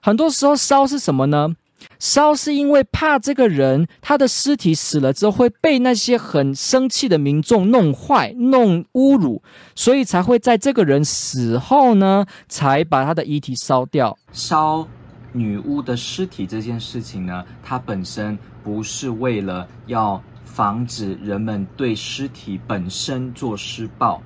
[0.00, 1.54] 很多时候烧是什么呢？
[1.98, 9.42] 烧是因为怕这个人他的尸体死了之后会被那些很生气的民众弄坏、弄侮辱，
[9.74, 14.16] 所以才会在这个人死后呢，才把他的遗体烧掉。
[14.32, 14.86] 烧
[15.32, 24.22] 女巫的尸体这件事情呢，它本身不是为了要防止人们对尸体本身做施暴。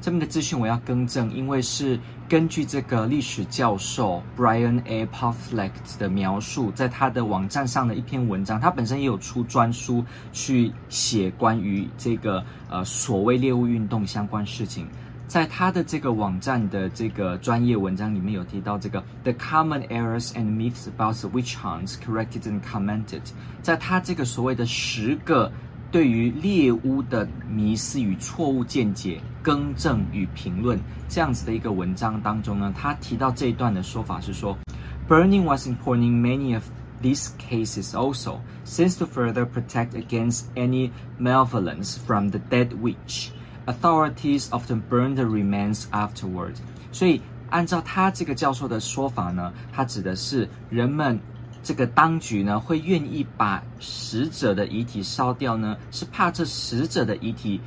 [0.00, 5.04] 这边的资讯我要更正，因为是根据这个历史教授 Brian A.
[5.06, 14.86] Pawlak 的描述，在他的网站上的一篇文章，他本身也有出专书去写关于这个呃所谓猎物运动相关事情，
[15.28, 23.20] 在他的这个网站的这个专业文章里面有提到这个 The common errors and myths about the witch hunts corrected and commented，
[23.60, 25.52] 在他这个所谓的十个。
[25.91, 34.57] 对于猎巫的迷思与错误见解，更正与评论这样子的一个文章当中呢，他提到这一段的说法是说，
[35.07, 36.63] Burning was important in many of
[37.01, 43.29] these cases also, since to further protect against any malevolence from the dead witch,
[43.65, 46.55] authorities often burned the remains afterward。
[46.91, 47.21] 所以
[47.51, 51.17] 按照他这个教授的说法呢，他指的是人们。
[51.62, 57.60] 这个当局呢，会愿意把死者的遗体烧掉呢，是怕这死者的遗体，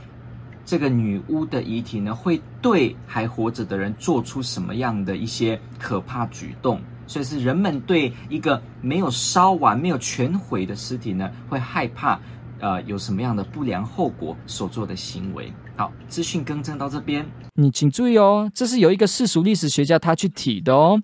[0.66, 6.82] 这个女巫的遗体呢，会对还活着的人做出什么样的一些可怕举动。
[7.06, 12.18] 所以是人们对一个没有烧完、没有全毁的尸体呢，会害怕，
[12.60, 15.52] 呃，有什么样的不良后果所做的行为。
[15.76, 17.26] 好，资讯更正到这边，
[17.56, 21.02] 你请注意哦，这是有一个世俗历史学家他去提的哦。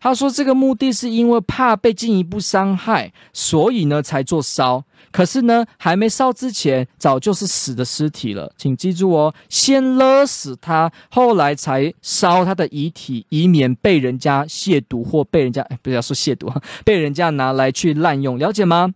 [0.00, 4.84] 他说：“这个目的是因为怕被进一步伤害，所以呢才做烧。
[5.10, 8.52] 可是呢，还没烧之前，早就是死的尸体了。
[8.56, 15.62] 请记住哦，先勒死他，后来才烧他的遗体，以免被人家亵渎或被人家……
[15.62, 18.92] 哎，不要说亵渎啊，被人家拿来去滥用，了解吗？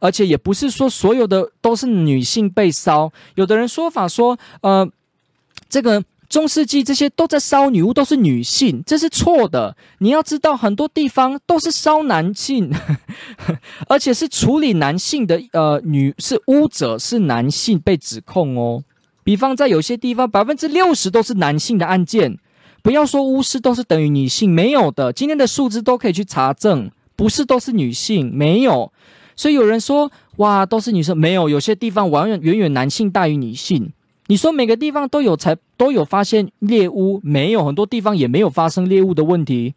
[0.00, 4.88] 而且也不是说所有的都是女性被烧，有的人说法说，呃，
[5.68, 9.76] 这个。”中世纪这些都在烧女巫，都是女性，这是错的。
[9.98, 12.72] 你要知道，很多地方都是烧男性，
[13.86, 18.82] 而且是处理男性的，呃，女是巫者是男性被指控哦。
[19.22, 22.38] 比方在有些地方，百分之六十都是男性的案件。
[22.82, 25.12] 不要说巫师都是等于女性，没有的。
[25.12, 28.90] 今天的数字都可以去查证，不是都是女性，没有。
[29.36, 31.50] 所以有人说，哇，都是女生，没有。
[31.50, 33.92] 有些地方远远远远男性大于女性。
[34.28, 39.74] 你说每个地方都有才都有发现猎物，没有，很多地方也没有发生猎物的问题。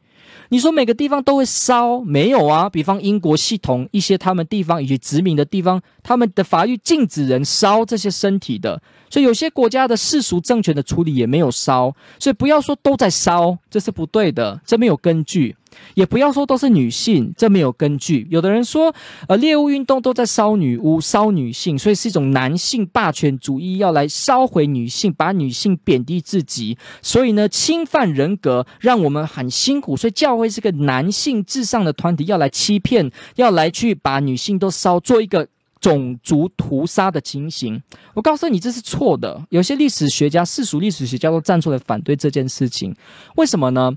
[0.50, 2.70] 你说每个地方都会烧，没有啊？
[2.70, 8.80] 比方英国系统一些他们地方以及殖民的地方，他们的法律禁止人烧这些身体的，
[9.10, 15.56] 所以有些国家的世俗政权的处理也没有烧，所以不要说都在烧，这是不对的，这没有根据。
[15.94, 18.28] 也不要说都是女性，这没有根据。
[18.30, 18.94] 有的人说，
[19.28, 26.78] 呃，猎巫运动都在烧女巫、烧女性，所以是一种男性霸权主义，要来烧毁女性，把女性贬低自己。
[27.02, 29.96] 所以呢，侵犯人格，让我们很辛苦。
[29.96, 35.48] 所以教会是个男性至上的团体，要来欺骗，要来去把女性都烧，做一个
[35.80, 37.82] 种族屠杀的情形。
[38.14, 39.42] 我告诉你，这是错的。
[39.50, 42.96] 有些历史学家、世俗历史学家都站出来反对这件事情。
[43.36, 43.92] 为什么呢？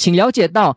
[0.00, 0.74] 请了解到，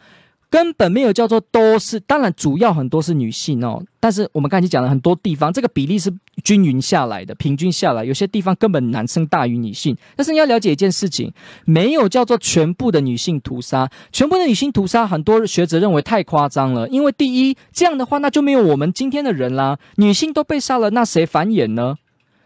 [0.49, 3.81] 根本没有叫做都是，当然主要很多是女性哦。
[4.01, 9.95] 但是我们刚才讲了很多地方，这个比例是均匀下来的，平均下来，有些地方根本男生大于女性。
[10.17, 11.31] 但是你要了解一件事情，
[11.63, 16.89] 没有叫做全部的女性屠杀，全部的女性屠杀，很多学者认为太夸张了。
[16.89, 21.95] 因为第一，这样的话那就没有我们今天的人啦，女性都被杀了，那谁繁衍呢？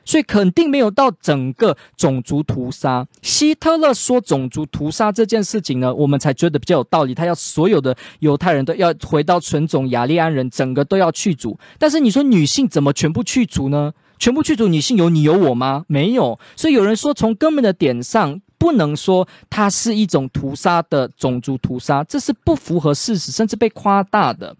[0.07, 3.05] 所以肯定没有到整个种族屠杀。
[3.21, 7.13] 希特勒说种族屠杀这件事情呢，我们才觉得比较有道理。
[7.13, 11.59] 他要所有的犹太人都要回到纯种雅利安人，整个都要去除。
[11.77, 13.91] 但是你说女性怎么全部去除呢？
[14.17, 15.83] 全部去除女性有你有我吗？
[15.87, 16.39] 没有。
[16.55, 24.55] 所以有人说从根本的点上不能说它是一种屠杀的种族屠杀，这是不符合事实，甚至被夸大的。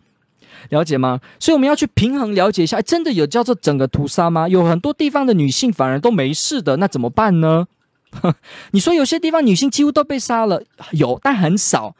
[0.69, 1.19] 了解吗？
[1.39, 4.47] 所以我们要去平衡了解一下，真的有叫做整个屠杀吗？
[4.47, 7.67] 有很多地方的女性反而都没事的，那怎么办呢？
[8.71, 11.95] 你说有些地方女性几乎都被杀了，有，但很少。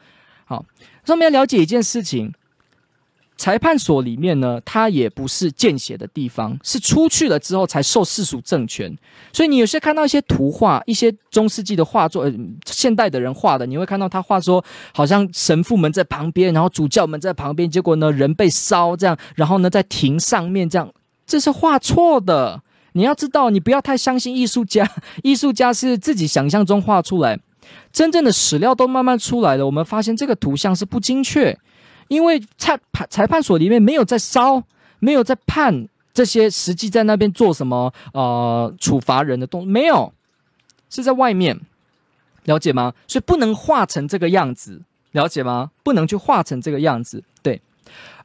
[0.46, 0.64] 好，
[1.04, 2.32] 所以我们要了解一件事情。
[3.38, 8.92] 裁判所里面呢，它也不是见血的地方，是出去了之后才受世俗政权。
[9.32, 12.32] 所以你有些看到一些图画，一些中世纪的画作，呃，
[12.66, 20.92] 现代的人画的，你会看到他画说，好像神父们在旁边，然后主教们在旁边，结果呢，人被烧这样，然后呢，在亭上面这样，
[21.24, 22.62] 这是画错的。
[22.94, 24.90] 你要知道，你不要太相信艺术家，
[25.22, 27.38] 艺术家是自己想象中画出来，
[27.92, 31.56] 真正的史料都慢慢出来了，我们发现这个图像是不精确。
[32.08, 34.62] 因为裁判裁判所里面没有在烧，
[34.98, 40.12] 没有在判这些实际在那边做什么呃处罚人的动，没有，
[40.90, 41.60] 是在外面，
[42.44, 42.94] 了解吗？
[43.06, 45.70] 所以不能画成这个样子，了解吗？
[45.82, 47.60] 不能去画成这个样子，对。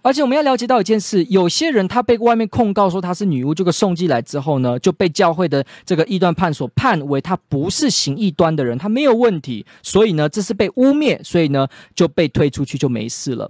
[0.01, 11.65] 而且我们要了解到一件事，有些人他被外面控告说他是女巫，这个送进来之后呢，就被教会的这个异端判所判为他不是行异端的人，他没有问题，所以呢，这是被污蔑，所以呢
[11.95, 13.49] 就被推出去就没事了。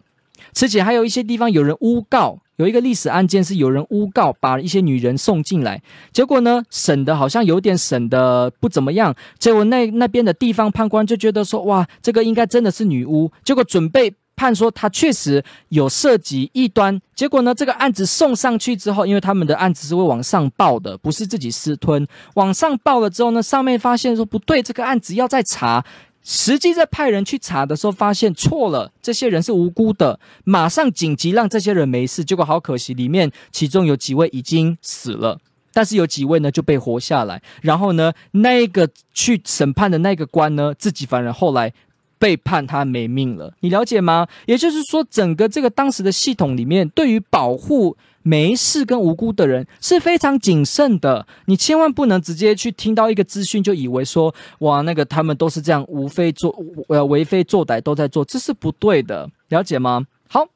[0.54, 25.84] 此前还有一些地方有人诬告，有一个历史案件是有人诬告把一些女人送进来，结果呢审的好像有点审的不怎么样，结果那那边的地方判官就觉得说哇，这个应该真的是女巫，结果准备判说她确实有涉及异端，结果呢这个案子送上去之后，因为他们的案子是会往上报的，不是自己私吞，往上报了之后呢，上面发现说不对，这个案子要再查。
[26.24, 32.24] 实际在派人去查的时候，发现错了，这些人是无辜的，马上紧急让这些人没事。
[32.24, 35.40] 结果好可惜，里面其中有几位已经死了，
[35.74, 37.42] 但是有几位呢就被活下来。
[37.62, 41.74] 然后呢，那个去审判的那个官呢，自己反而后来
[42.18, 43.54] 被判他没命了。
[43.60, 44.28] 你了解吗？
[44.46, 47.98] 也就是说，整个这个当时的系统里面，对于保护。
[48.24, 56.56] 没事跟无辜的人是非常谨慎的，你千万不能直接去听到一个资讯就以为说，哇，那个他们都是这样无非作
[56.88, 60.08] 呃为非作歹都在做，这是不对的，了解吗？
[60.28, 60.48] 好，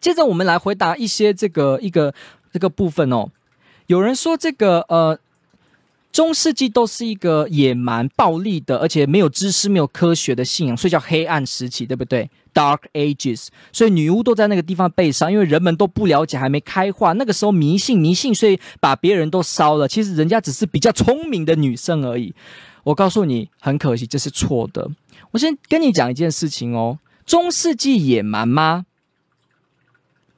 [0.00, 2.14] 接着我们来回答一些这个一个
[2.52, 3.28] 这个部分哦。
[3.88, 5.18] 有人说这个呃。
[6.10, 13.48] 中世纪都是一个野蛮、暴力的，而且没有知识、没有科学的信仰，所以叫黑暗时期，对不对？Dark Ages。
[13.72, 17.12] 所以女巫都在那个地方被烧，因为人们都不了解，还没开化。
[17.12, 19.86] 那个时候迷信迷信，所以把别人都烧了。
[19.86, 22.34] 其实人家只是比较聪明的女生而已。
[22.84, 24.90] 我告诉你，很可惜，这是错的。
[25.32, 26.98] 我先跟你讲一件事情哦。
[27.26, 28.86] 中世纪野蛮吗？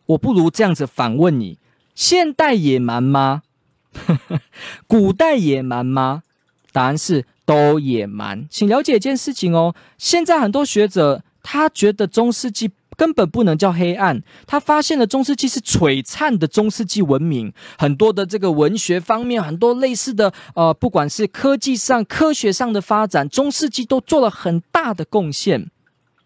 [0.06, 1.56] 我不如这样子反问你：
[1.94, 3.42] 现代野蛮吗？
[4.86, 6.22] 古代野蛮吗？
[6.72, 8.46] 答案是都野蛮。
[8.48, 25.70] 请了解一件事情哦，现在很多学者他觉得中世纪根本不能叫黑暗，他发现了中世纪是璀璨的中世纪文明，很多的这个文学方面，很多类似的呃，不管是科技上、科学上的发展，中世纪都做了很大的贡献。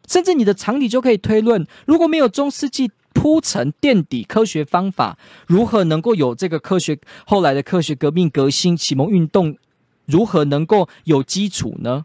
[0.06, 2.90] 甚至你的常理就可以推论，如果没有中世纪
[3.24, 5.16] 铺陈垫底科学方法，
[5.46, 9.56] 如何能够有这个科学后来的科学革命、革新、启蒙运动？
[10.04, 12.04] 如何能够有基础呢？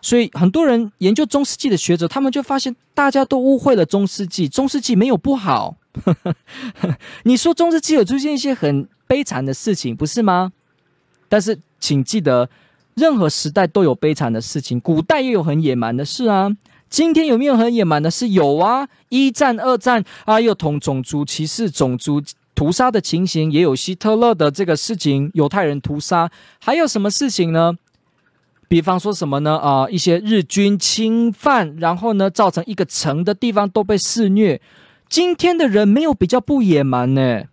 [0.00, 4.48] 所以很多人研究中世纪的学者，他们就发现大家都误会了中世纪。
[4.48, 5.78] 中世纪没有不好，
[7.24, 10.52] 你说中世纪有出现一些很悲惨的事情，不是吗？
[11.28, 12.48] 但是请记得，
[12.94, 16.56] 任何时代都有悲惨的事情，古代也有很野蛮的事啊。
[16.88, 18.28] 今天有没有很野蛮的是？
[18.28, 22.22] 有啊，一战、二战啊，又同种族歧视、种族
[22.54, 26.30] 屠杀的情形，也有希特勒的这个事情，犹太人屠杀，
[26.60, 27.74] 还有什么事情呢？
[28.68, 29.56] 比方说什么呢？
[29.58, 34.60] 啊、一些日军侵犯，然后呢，造成一个城的地方都被肆虐。
[35.08, 37.44] 今天的人没有比较不野蛮呢。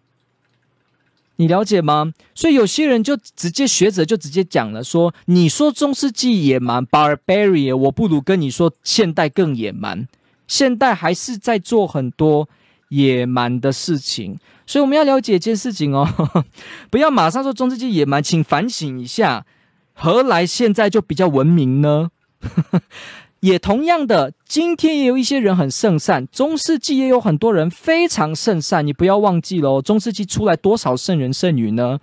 [1.38, 2.14] 你了解吗？
[2.36, 10.08] 所以有些人就直接学者就直接讲了说，你说中世纪野蛮 barbarian，我不如跟你说现代更野蛮。
[10.48, 12.48] 现代还是在做很多
[12.90, 16.08] 野蛮的事情，所以我们要了解一件事情哦，
[16.92, 19.46] 不要马上说中世纪野蛮，请反省一下，
[19.94, 22.10] 何来现在就比较文明呢？
[23.44, 28.88] 也同样的，今天也有一些人很圣善，中世纪也有很多人非常圣善。
[28.88, 32.00] 你不要忘记喽，中世纪出来多少圣人圣女呢？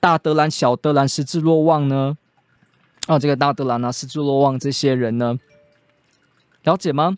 [0.00, 2.18] 大德兰、小德兰、十字若望呢？
[3.06, 5.38] 哦，这个大德兰啊，十字若望这些人呢？
[6.64, 7.16] 了解吗？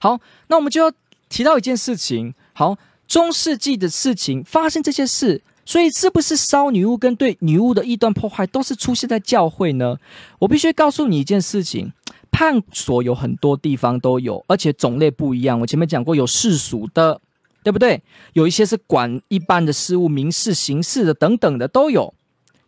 [0.00, 0.18] 好，
[0.48, 0.92] 那我们就要
[1.28, 2.34] 提到一件事情。
[2.54, 9.98] 好，中世纪的事情发生这些事，所以是不是烧女巫跟对女巫的异端破坏都是出现在教会呢？
[10.40, 11.92] 我必须告诉你一件事情。
[12.34, 15.60] 判所有很多地方都有，而且种类不一样。
[15.60, 17.20] 我前面讲过，有世俗的，
[17.62, 18.02] 对不对？
[18.32, 22.12] 有一些是管一般的事务、民事、刑事的等等的都有。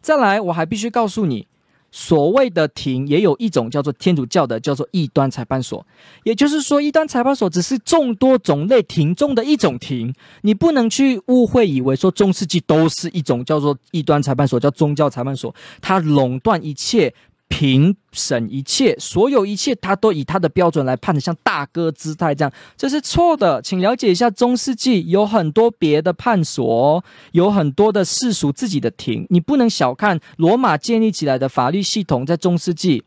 [0.00, 1.48] 再来，我还必须告诉你，
[1.90, 5.84] 所谓的庭也有一种叫做天主教的，叫做异端裁判所。
[6.22, 10.14] 也就是说，异端裁判所只是众多种类庭中的一种庭。
[10.42, 17.12] 你不能去误会，以为说中世纪都是一种叫做异端裁判所，叫宗教裁判所，它垄断一切。
[17.48, 23.62] 评审一切，所有一切，他都以他的标准来判的，像大哥姿态这样，这是错的。
[23.62, 33.04] 请了解一下，中世纪有很多别的判所，有很多的世俗自己的庭，你不能小看罗马建立起来的法律系统，在中世纪，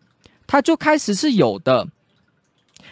[0.47, 1.87] 它就开始是有的。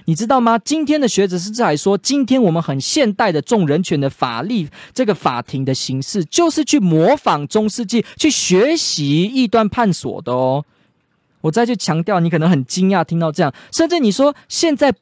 [0.06, 0.60] 你知道吗？
[0.60, 10.64] 今天的学者是在说，今天我们很现代的重人权的法律，这个法庭的形式，就是去模仿中世纪，去学习异端判所的哦。
[11.48, 14.94] 我再去强调，你可能很惊讶听到这样，甚至你说现在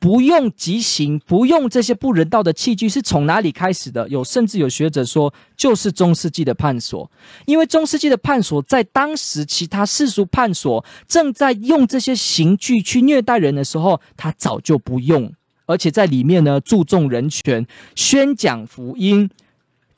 [0.00, 4.08] 不用极刑，不用这些不人道的器具，是从哪里开始的？
[4.08, 7.10] 有甚至有学者说，就是中世纪的判所，
[7.44, 15.30] 因为中世纪的判所在当时其他世俗判所正在用这些刑具去虐待人的时候，他早就不用，
[15.66, 19.28] 而且在里面呢注重人权，宣讲福音，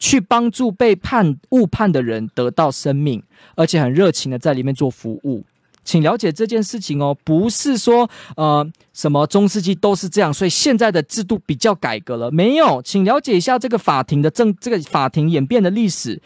[0.01, 3.22] 去帮助被判误判的人得到生命，
[3.55, 5.45] 而且很热情的在里面做服务。
[5.87, 12.82] 请了解这件事情哦，不是说呃什么中世纪都是这样，所以现在的制度比较改革了，没有。
[12.82, 16.20] 请了解一下这个法庭的政，这个法庭演变的历史。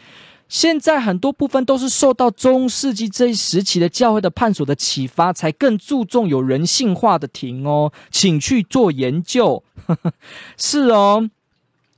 [0.49, 7.93] 现在很多部分都是受到中世纪这一时期的教会的判所的启发，才更注重有人性化的庭哦。
[8.09, 10.11] 请去做研究，呵 呵
[10.57, 11.29] 是哦。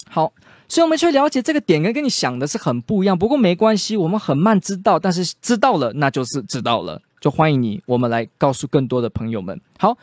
[0.07, 0.34] 好，
[0.68, 3.18] 所以我们去了解这个点，跟跟你想的是很不一样。
[3.18, 7.01] 不过没关系，我们很慢知道，但是知道了，那就是知道了。
[7.24, 9.61] 就欢迎你，我们来告诉更多的朋友们。
[9.80, 9.97] 好，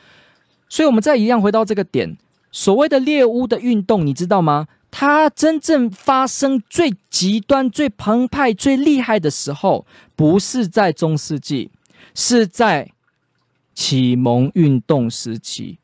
[0.70, 2.16] 所以我们再一样回到这个点，
[2.50, 4.68] 所谓的猎巫的运动，你知道吗？
[4.90, 9.84] 它真正发生最极端、最澎湃、最厉害的时候，
[10.16, 11.70] 不是在中世纪，
[12.14, 12.90] 是在
[13.74, 15.76] 启蒙运动时期。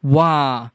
[0.00, 0.72] 哇，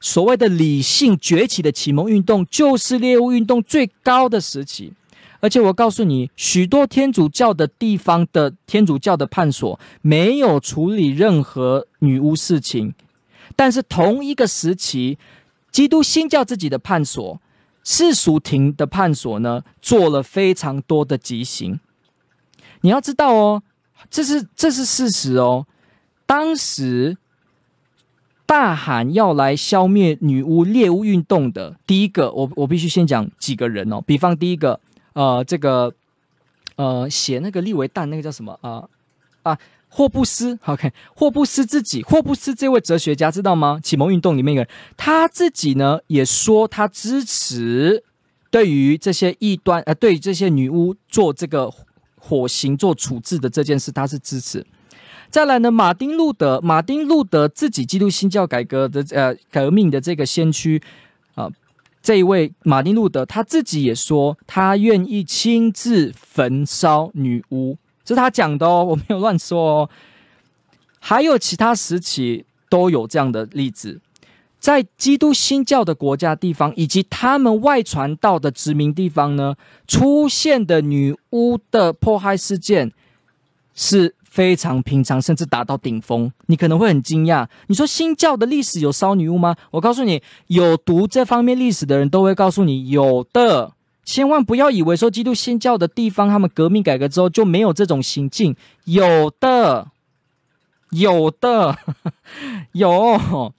[0.00, 4.94] 所谓的理性崛起的启蒙运动，就是猎巫运动最高的时期。
[5.40, 12.92] 而且我告诉你，许多天主教的地方的天主教的判所没有处理任何女巫事情，
[13.54, 15.16] 但是同一个时期，
[15.70, 17.40] 基督新教自己的判所
[17.84, 21.78] 世俗庭的判所呢，做了非常多的极刑。
[22.80, 23.62] 你要知道哦，
[24.10, 25.68] 这是这是事实哦。
[26.26, 27.16] 当时
[28.44, 34.80] 大喊要来消灭女巫猎巫运动的第一个，我我必须先讲几个人哦，比方第一个。
[35.18, 35.92] 呃，这个
[36.76, 38.84] 呃，写那个利维旦那个叫什么啊？
[39.42, 39.58] 啊，
[39.88, 43.80] 霍布斯，OK，霍布斯自己，霍布斯这位哲学家知道吗？
[43.82, 48.04] 启蒙运动里面一个人，他自己呢也说他支持
[48.48, 51.68] 对于这些异端，呃，对于这些女巫做这个
[52.16, 54.64] 火刑做处置的这件事，他是支持。
[55.30, 60.80] 再来呢，马丁路德，马丁路德自己基督新教改革的呃革命的这个先驱。
[62.02, 69.90] 这一位马丁路德他自己也说，他愿意亲自焚烧女巫，这是他讲的哦，我没有乱说哦。
[71.00, 74.00] 还有其他时期都有这样的例子，
[74.58, 79.54] 在基督新教的国家地方，以及他们外传到的殖民地方呢，
[79.86, 82.92] 出现的女巫的迫害事件
[83.74, 84.14] 是。
[84.28, 86.30] 非常平常，甚至达到顶峰。
[86.46, 89.56] 你可能会很惊讶，你说新教的历史有烧女巫吗？
[89.72, 93.72] 我告诉你，有读这方面历史的人都会告诉你有的。
[94.04, 99.88] 千万不要以为说基督新教的地方，他们革命改革之后就没有这种行径，有的，
[100.90, 101.76] 有的，
[102.72, 103.52] 有，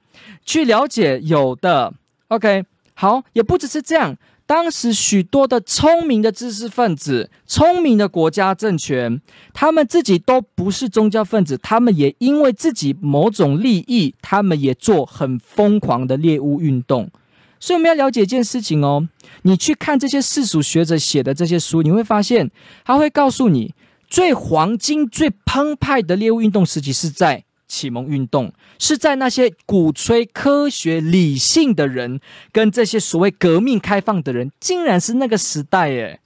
[0.44, 1.94] 去了解有的。
[2.30, 2.66] OK，
[2.96, 4.16] 好，也不只是这样。
[4.50, 9.22] 当时许多的聪明的知识分子、聪明的国家政权，
[9.54, 17.12] 他们自己都不是宗教分子，他们也因为自己某种利益，他们也做很疯狂的猎巫运动。
[17.60, 19.08] 所以我们要了解一件事情哦，
[19.44, 22.50] 你去看这些世俗学者写的这些书，你会发现
[22.84, 23.76] 他会告诉你，
[24.08, 27.44] 最黄金、最澎湃的猎巫运动时期是在。
[27.70, 32.20] 启蒙运动是在那些鼓吹科学理性的人，
[32.52, 36.20] 跟这些所谓革命开放的人，竟然是那个时代耶，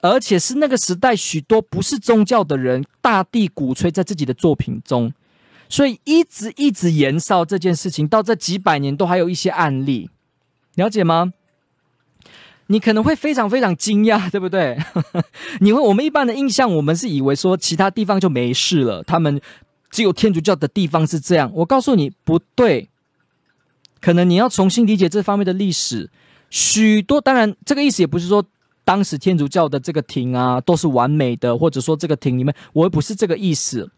[0.00, 5.12] 而且是那个时代许多不是宗教的人大力鼓吹在自己的作品中，
[5.68, 10.08] 所以一直一直延烧这件事情，到这几百年都还有一些案例，
[10.76, 11.32] 了解吗？
[12.68, 14.76] 你可能会非常非常惊讶， 对不对？
[15.60, 19.40] 你会，我们一般的印象，我们是以为说其他地方就没事了，他们
[19.90, 21.50] 只有天主教的地方是这样。
[21.54, 22.88] 我告诉你，不对。
[24.00, 26.10] 可能你要重新理解这方面的历史。
[26.50, 28.44] 许多，当然，这个意思也不是说
[28.84, 33.90] 当时天主教的这个庭啊都是完美的，或者说这个庭里面，我也不是这个意思。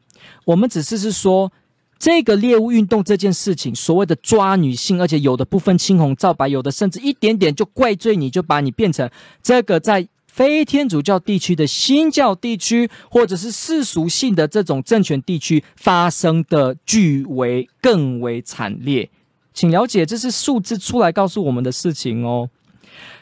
[0.44, 1.50] 我们只是是说。
[1.98, 9.10] 这个猎巫运动这件事情，所谓的抓女性，而且有的不分青红皂白，有的甚至一点点就怪罪你，就把你变成
[9.42, 19.10] 这个在非天主教地区的新教地区，或者是世俗性的这种政权地区发生的巨为更为惨烈。
[19.52, 22.48] 请了解，这是数字出来告诉我们的事情哦。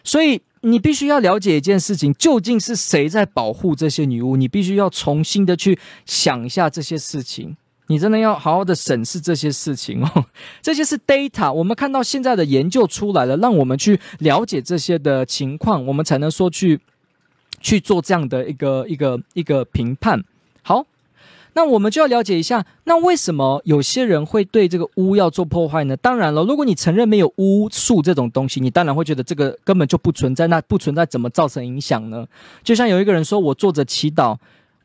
[0.05, 4.37] 所以你必须要了解一件事情，究竟是谁在保护这些女巫？
[4.37, 7.57] 你必须要重新的去想一下这些事情。
[7.89, 10.25] 你真的要好好的审视这些事情哦，
[10.61, 16.81] 这些是 data，我们看到现在的研究出来了，让我们去了解这些的情况，我们才能说去
[17.61, 20.25] 去做这样的一个一个一个评判。
[20.63, 20.85] 好，
[21.53, 25.97] 那我们就要了解一下，那为什么有些人会对这个巫要做破坏呢？
[25.97, 32.27] 当然了，如果你承认没有巫术这种东西，你当然会觉得这个根本就不存在，那不存在怎么造成影响呢？
[32.65, 34.37] 就像有一个人说，我坐着祈祷。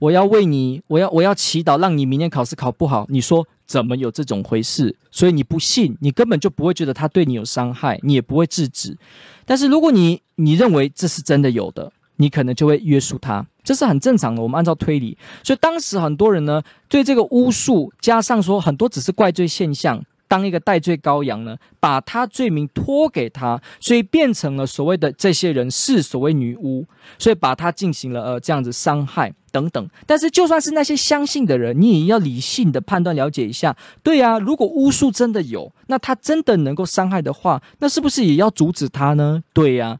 [0.01, 3.05] 我要为你，我要我要祈祷，让你明年考试考不好。
[3.09, 4.95] 你说怎么有这种回事？
[5.11, 8.97] 所以你不信，你根本就不会觉得他对你有伤害，你也不会制止。
[9.45, 14.41] 但是如果你你认为这是真的有的，你可能就会约束他，这是很正常的。
[14.41, 20.03] 我们按照推理，所以当时很多人呢，对这个巫术加上说很多只是怪罪现象。
[20.31, 26.85] 当一个代罪羔羊呢，把他罪名托给他，所以变成了所谓的这些人是所谓女巫，
[27.19, 29.89] 所以把他进行了呃这样子伤害等等。
[30.07, 33.75] 但是就算是那些相信的人，你也要理性的判断了解一下。
[34.01, 39.43] 对啊，如果巫术真的有，那他真的能够伤害的话，那是不是也要阻止他呢？
[39.51, 39.99] 对呀，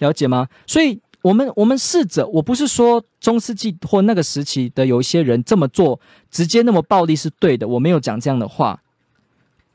[0.00, 0.48] 了解吗？
[0.66, 6.00] 所以我们我们试着，我不是说中世纪或那个时期的有一些人这么做，
[6.32, 8.82] 直接那么暴力是对的，我没有讲这样的话。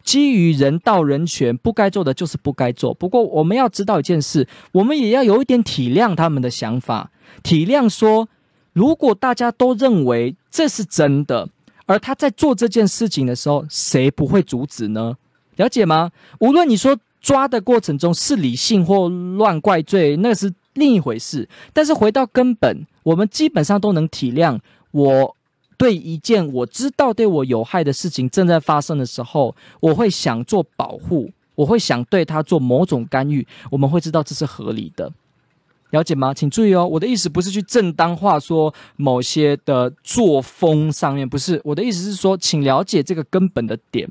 [0.06, 2.94] 基于人道人权，不该做的就是不该做。
[2.94, 8.30] 不过我们要知道一件事，我们也要有一点体谅他们的想法，体谅说，
[8.72, 11.50] 如果大家都认为这是真的，
[11.88, 15.18] 而他在做这件事情的时候，谁不会阻止呢？
[15.56, 16.12] 了解吗？
[16.40, 21.50] 无论你说抓的过程中是理性或乱怪罪，那是另一回事。
[21.74, 24.60] 但是回到根本，我们基本上都能体谅
[24.92, 25.35] 我。
[25.78, 35.12] 对一件我知道对我有害的事情正在发生的时候，我会想做保护，我会想对他做某种干预，我们会知道这是合理的，
[35.92, 36.34] 了解吗？
[36.34, 44.10] 请注意哦，我的意思不是去正当化说某些的作风上面，不是，我的意思是说，请了解这个根本的点。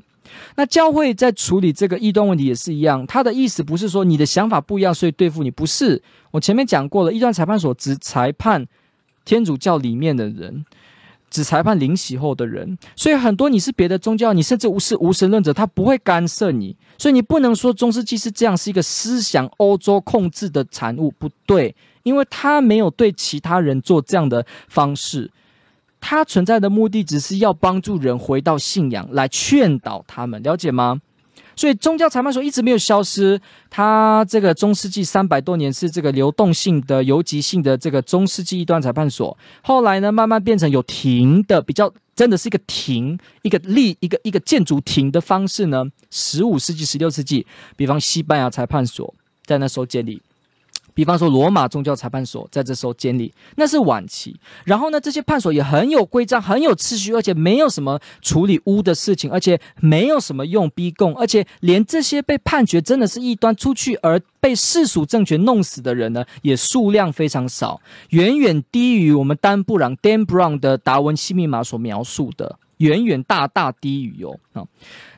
[0.55, 6.01] 那教会在处理这个异端问题也是一样，他的意思不是说你的想法不一样，所以对付你，不是。
[6.31, 8.67] 我前面讲过了，异端裁判所只裁判。
[9.23, 10.63] 天主教里面的人。
[11.35, 25.29] 只裁判领洗后的人，所以很多你是别的宗教，你甚至无是无神论者，他不会干涉你，所以你不能说中世纪是这样，是一个思想欧洲控制的产物，不对，因为他没有对其他人做这样的方式，
[25.99, 31.01] 他存在的目的只是要帮助人回到信仰，来劝导他们，了解吗？
[31.55, 33.39] 所以宗教裁判所一直没有消失，
[33.69, 39.37] 它这个中世纪三百多年是这个流动性的、游击性的这个中世纪一段裁判所。
[39.61, 45.85] 后来呢，慢慢变成有亭的，比较真的是一个亭、一个立、一个一个建筑亭的方式呢。
[46.11, 47.45] 十五世纪、十六世纪，
[47.75, 49.13] 比方西班牙裁判所
[49.45, 50.21] 在那时候建立。
[50.95, 54.35] 比方说，罗马宗教裁判所在这时候建立，那是晚期。
[54.63, 67.81] 然后呢，这些判所也很有规章，很有秩序，而且没有什么处理污的事情，而且没有什么用逼供，而且连这些被判决真的是异端出去而被世俗政权弄死的人呢，也数量非常少，
[68.11, 72.57] 远远低于我们丹布朗 Dan Brown 的达文西密码所描述的。
[72.77, 74.65] 远远大大低于有啊，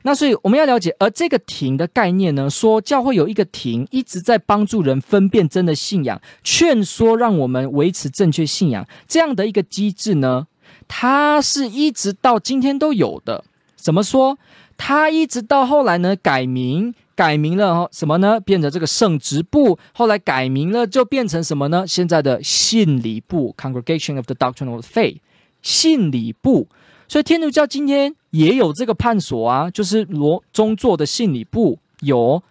[0.03, 10.47] 那所以我们要了解，而这个亭的概念呢，说教会有一个亭一直在帮助人分辨真的信仰，劝说让我们维持正确信仰这样的一个机制呢，
[10.87, 13.43] 它是一直到今天都有的。
[13.75, 14.37] 怎么说？
[14.75, 18.39] 它一直到后来呢改名，改名了什么呢？
[18.39, 21.85] 变成这个圣职部，后来改名了就变成什么呢？
[21.87, 25.17] 现在的信理部 （Congregation of the Doctrine of Faith，
[25.63, 26.67] 信理部。
[27.07, 32.41] 所以天主教今天也有这个判所啊，就是罗宗座的信理部有。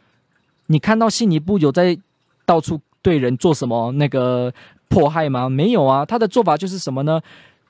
[0.68, 1.96] 你看到信理部有在
[2.44, 4.52] 到处对人做什么那个
[4.88, 5.48] 迫害吗？
[5.48, 7.20] 没有啊，他的做法就是什么呢？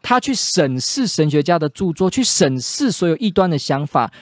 [0.00, 4.12] 他去审视神学家的著作，去审视所有异端的想法，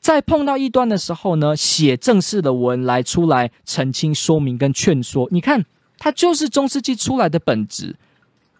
[0.00, 5.28] 在碰到异端的时候呢，写正式的文来出来澄清、说明跟劝说。
[5.32, 5.64] 你看，
[5.98, 7.96] 他就是中世纪出来的本质。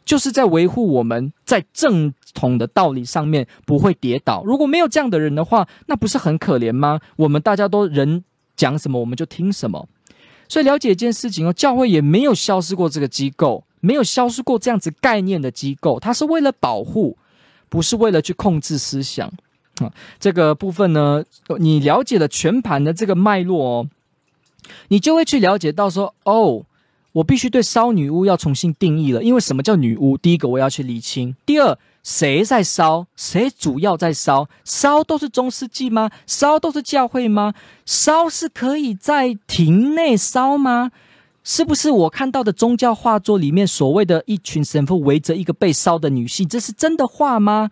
[0.04, 4.42] 就是在维护我们在正统的道理上面不会跌倒。
[4.44, 7.00] 如果没有这样的人的话，那不是很可怜吗？
[7.16, 8.24] 我们大家都人
[8.56, 9.88] 讲什么我们就听什么。
[10.48, 15.98] 所以了解一件事情哦，教会也没有消失过这个机构，没有消失过这样子概念的机构。
[15.98, 17.16] 它是为了保护，
[17.68, 19.32] 不是为了去控制思想
[19.78, 19.92] 啊。
[20.20, 21.24] 这个部分呢，
[21.58, 23.88] 你了解了全盘的这个脉络哦，
[24.88, 26.64] 你就会去了解到说哦。
[27.12, 30.16] 我必须对烧女巫要重新定义了，因为什么叫女巫？
[30.16, 31.36] 第一个我要去厘清。
[31.44, 33.06] 第二，谁在烧？
[33.14, 34.48] 谁主要在烧？
[34.64, 36.10] 烧都是中世纪吗？
[36.26, 37.54] 烧都是教会吗？
[37.86, 40.90] 烧是可以在庭内烧吗？
[41.44, 47.70] 是不是我看到的宗教画作里面所谓的一群神父围着一个被烧的女性，这是真的画吗？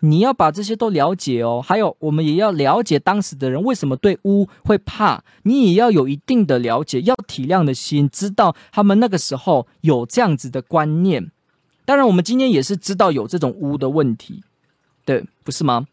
[0.00, 11.30] 你要把这些都了解哦，还有我们也要了解当时的人为什么对巫会怕，你也要有一定的了解，要体谅的心，知道他们那个时候有这样子的观念。
[11.84, 14.42] 当然，我们今天也是知道有这种巫的问题，
[15.04, 15.86] 对，不是吗？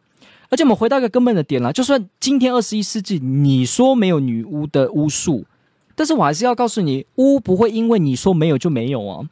[0.49, 5.45] 而且我们回到一个根本的点啦，就算今天二十一世纪，你说没有女巫的巫术，
[5.95, 9.29] 但是我还是要告诉你，巫不会因为你说没有就没有啊。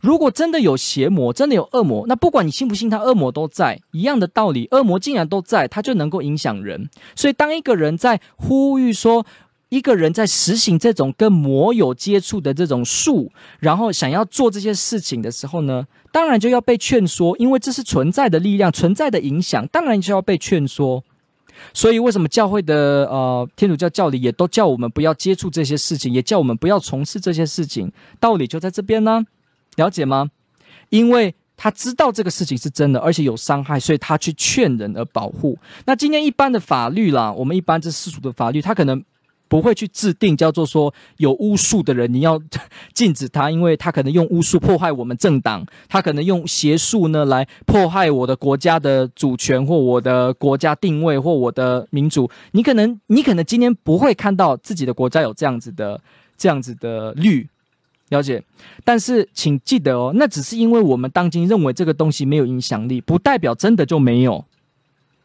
[0.00, 3.80] 如果真的有邪魔，真的有恶魔，那不管你信不信他，恶魔都在。
[3.92, 6.88] 一样的道理，恶魔既然都在，他就能够影响人。
[7.14, 9.26] 所以，当一个人在呼吁说，
[9.70, 21.02] 一个人在实行这种跟魔有接触的这种术，然后想要做这些事情的时候呢，当然就要被劝说，因为这是存在的力量，存在的影响，当然就要被劝说。
[21.74, 27.92] 所以，为什么教会的呃天主教教理也都叫我们不要接触这些事情，也叫我们不要从事这些事情？
[28.18, 29.24] 道理就在这边呢。
[29.76, 30.30] 了解吗？
[30.88, 35.58] 因为他知道这个事情是真的，而且有伤害，所以他去劝人而保护。
[35.84, 39.04] 那今天一般的法律啦，我们一般这世俗的法律，他可能
[39.50, 42.40] 不会去制定叫做说有巫术的人你要
[42.94, 52.30] 禁止他，因为他可能用巫术破坏我们政党，他可能用邪术呢来迫害我的国家的主权或我的国家定位或我的民主。
[52.52, 56.00] 你可能你可能今天不会看到自己的国家有这样子的
[56.38, 57.48] 这样子的律。
[58.10, 58.42] 了解，
[58.84, 64.44] 但是请记得哦，那只是因为我们当今认为这个东西没有影响力，不代表真的就没有。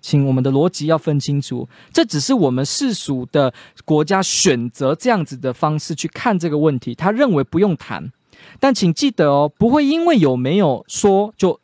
[0.06, 3.52] 请我们的逻辑要分清楚，这只是我们世俗的
[3.84, 8.12] 国家选择这样子的方式去看这个问题，他认为不用谈。
[8.60, 11.60] 但请记得哦，不会因为有没有说就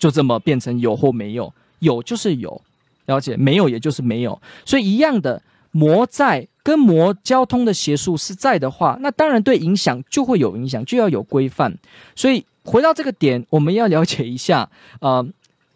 [0.00, 2.60] 就这么变成有或没有，有就是有，
[3.06, 5.40] 了解，没有也就是没有，所以一样的。
[5.72, 11.78] 魔在跟魔交通的邪术是在的话，那当然对影响就会有影响，就要有规范。
[12.16, 14.68] 所以回到这个点，我们要了解一下。
[14.98, 15.24] 呃，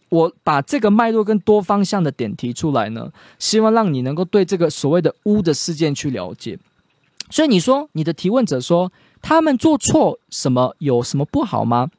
[0.08, 6.58] 我把这个脉络跟多方向的点提出来呢，希望让你能够对这个所谓的巫的事件去了解。
[7.30, 8.92] 所以你说，你的提问者说
[9.22, 11.90] 他们做错什么，有什么不好吗？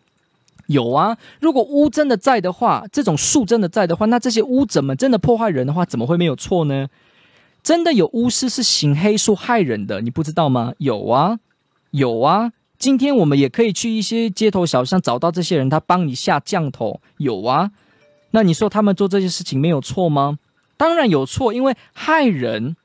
[0.68, 6.88] 有啊，如果巫真的在的话，这种术真的在的话，那这些巫怎么真的破坏人的话，怎么会没有错呢？
[7.62, 10.74] 真的有巫师是行黑术害人的，你不知道吗？
[10.78, 11.40] 有啊，
[11.92, 12.52] 有啊。
[12.78, 17.00] 今天我们也可以去一些街头小巷找到这些人，他帮你下降头。
[17.18, 17.72] 有啊，
[18.36, 20.38] 那你说他们做这些事情没有错吗？
[20.76, 22.76] 当然有错，因为害人，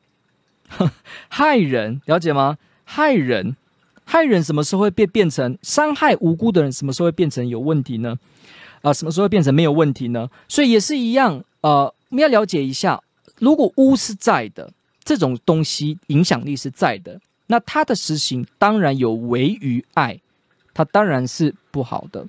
[1.28, 2.56] 害人，了解吗？
[2.84, 3.56] 害人，
[4.04, 6.70] 害人什么时候会变变成伤害无辜的人？
[6.70, 8.16] 什么时候会变成有问题呢？
[8.82, 10.30] 啊、什么时候会变成没有问题呢？
[10.46, 13.02] 所以也是一样，呃，我们要了解一下，
[13.40, 14.72] 如果巫是在的，
[15.02, 17.20] 这种东西影响力是在的。
[17.48, 20.20] 那他的实行当然有违于爱，
[20.72, 22.24] 他当然是不好的，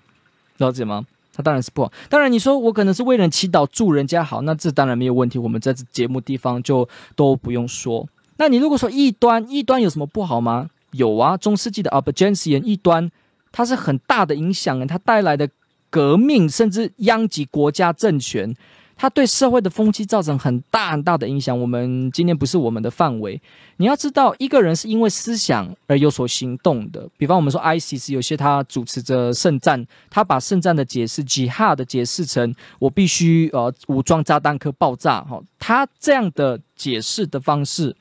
[0.57, 1.05] 了解吗？
[1.34, 1.91] 他当然是不好。
[2.09, 5.39] 当然你说我可能是为人祈祷祝人家好，那这当然没有问题。
[5.39, 8.07] 我们在这节目地方就都不用说。
[8.38, 10.69] 那你如果说异端，异端有什么不好吗？
[10.91, 13.09] 有啊，中世纪的阿伯吉斯人异端，
[13.51, 15.49] 它是很大的影响啊，它带来的
[15.89, 18.53] 革命甚至殃及国家政权。
[18.96, 21.60] 它对社会的风气造成很大很大的影响。
[21.60, 23.42] 我们今天不是我们的范围。
[23.78, 27.10] 你要知道，一个人是因为思想而有所行动的。
[27.18, 35.42] 比方我们说，ISIS 有些他主持着圣战，他把圣战的解释，Jihad 的解释成我必须呃武装炸弹客爆炸哈。
[35.58, 37.96] 他这样的解释的方式，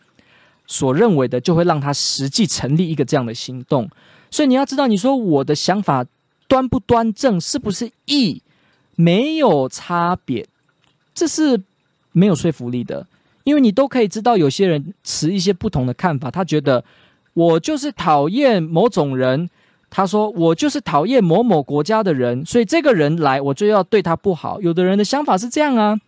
[0.66, 3.88] 所认为的就会让他实际成立一个这样的行动。
[4.30, 6.05] 所以你要知道，你说我的想法
[6.47, 8.43] 端不端正，是不是义，
[8.97, 10.47] 没有差别。
[11.20, 11.60] 这是
[12.12, 13.06] 没有说服力的，
[13.44, 16.30] 因为你都可以知道，有些人持一些不同的看法。
[16.30, 16.82] 他觉得
[17.34, 19.50] 我就是讨厌某种人，
[19.90, 24.62] 他说我就是讨厌某某国家的人，所以这个人来我就要对他不好。
[24.62, 26.00] 有的人的想法是这样啊，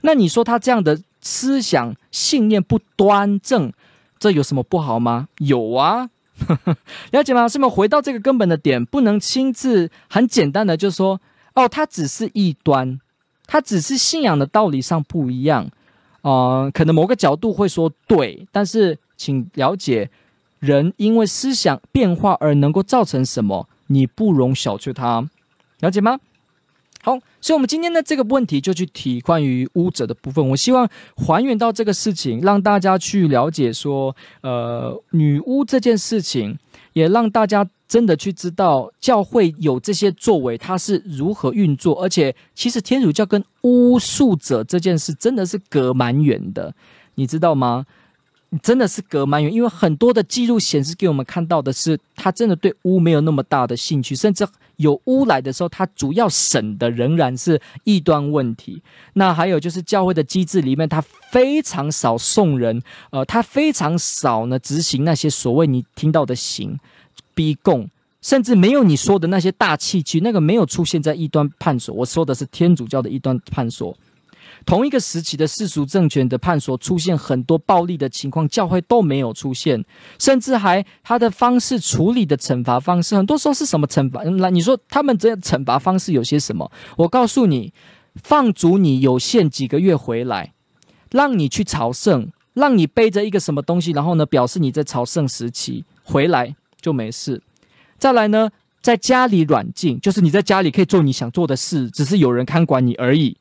[0.00, 3.70] 那你说他这样的思想信念不端正，
[4.18, 5.28] 这有什么不好吗？
[5.40, 6.08] 有啊，
[7.12, 7.46] 了解吗？
[7.46, 11.20] 是不是回到这个根本的点，不能亲自很简单的就说
[11.52, 12.98] 哦，他只是异端。
[13.48, 15.68] 他只是信仰的道理上不一样，
[16.20, 20.10] 呃，可能某个角度会说对，但是请了解，
[20.60, 25.28] 人因为思想变化而能够造成什么，你不容小觑他，
[25.80, 26.20] 了解吗？
[27.02, 30.86] 好，所以我们今天的这个问题就去提关于巫者的部分，我希望
[31.16, 36.58] 还原到这个事情，让大家去了解说，呃，女巫这件事情，
[36.98, 37.66] 也让大家。
[37.88, 46.74] 真的去知道教会有这些作为，它是如何运作，而且其实天主教跟巫术者这件事真的是隔蛮远的，
[47.14, 47.86] 你知道吗？
[48.62, 54.46] 真的是隔蛮远，因为很多的记录显示给我们看到的是，他真的对巫没有那么大的兴趣，甚至
[54.76, 58.82] 有巫来的时候，他主要审的仍然是异端问题。
[59.14, 66.78] 那还有就是教会的机制里面，他非常少送人，呃，他非常少呢执行那些所谓你听到的刑。
[67.34, 67.88] 逼供，
[68.20, 71.94] 甚至没有你说的那些大器具，那个没有出现在异端判所。
[71.94, 73.96] 我说的是天主教的异端判所。
[74.68, 79.82] 同一个时期的世俗政权的判所出现很多暴力的情况，教会都没有出现，
[80.18, 84.22] 甚至还他的方式处理的惩罚方式，很多时候是什么惩罚？
[84.24, 86.70] 来，你说他们这惩罚方式有些什么？
[86.98, 87.72] 我告诉你，
[88.16, 90.52] 放逐你有限几个月回来，
[91.12, 96.54] 让你去朝圣，让你背着一个什么东西，然后呢，表示你在朝圣时期回来。
[96.80, 97.42] 就没事。
[97.98, 98.50] 再来呢，
[98.80, 103.36] 在家里软禁，就是你在家里可以做你想做的事，只是有人看管你而已。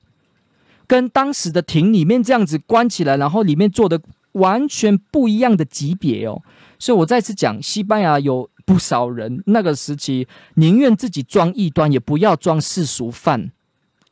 [0.88, 6.42] 跟当时的亭里面这样子关起来，然后里面做的完全不一样的级别哦。
[6.80, 13.52] 所以我再次讲，西班牙有不少人那个时期宁愿自己装异端，也不要装世俗犯。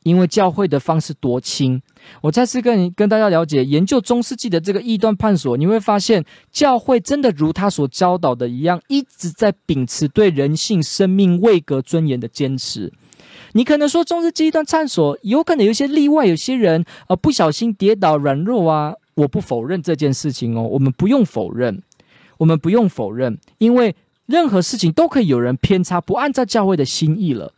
[0.02, 1.82] 因为教会的方式多亲，
[2.20, 12.92] 我再次跟你跟大家了解研究中世纪的这个异端判所，你会发现教会真的如他所教导的一样，一直在秉持对人性、生命、位格、尊严的坚持。
[13.56, 21.82] 你可能说中世纪异端判所有可能有些例外，有些人呃不小心跌倒软弱啊，我不否认这件事情哦，我们不用否认，
[22.36, 23.96] 我们不用否认，因为
[24.26, 27.54] 任何事情都可以有人偏差，不按照教会的心意了。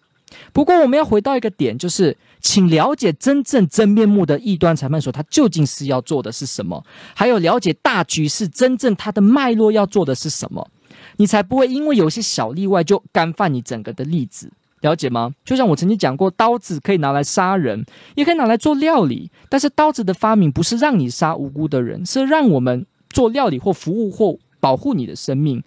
[0.53, 2.17] 不过我们要回到一个点，就是。
[2.41, 6.85] 请了解真正真面目的异端裁判所，他究竟是要做的是什么？
[7.13, 10.71] 还有了解大局势，真正它的脉络要做的是什么？
[11.17, 15.33] 你才不会因为有些小例外就干犯你整个的例子，了解吗？
[15.45, 25.63] 就像我曾经讲过，刀子可以拿来杀人，也可以拿来做料理，但是刀子的发明不是让你杀无辜的人，是让我们做料理或服务或保护你的生命，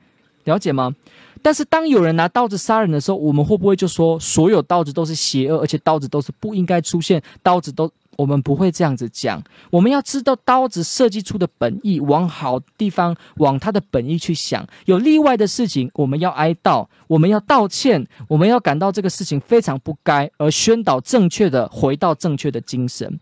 [0.46, 0.96] 了解吗？
[1.42, 7.92] 但是当有人拿刀子杀人的时候，我们会不会就说所有刀子都是邪恶，而且刀子都是不应该出现，刀子都
[8.22, 9.42] 我们不会这样子讲。
[9.72, 14.68] 我们要知道刀子设计出的本意，往好地方，往它的本意去想。
[14.86, 23.20] 有例外的事情，我们要哀悼，我们要道歉，我们要感到这个事情非常不该，而宣导正确的，回到正确的精神。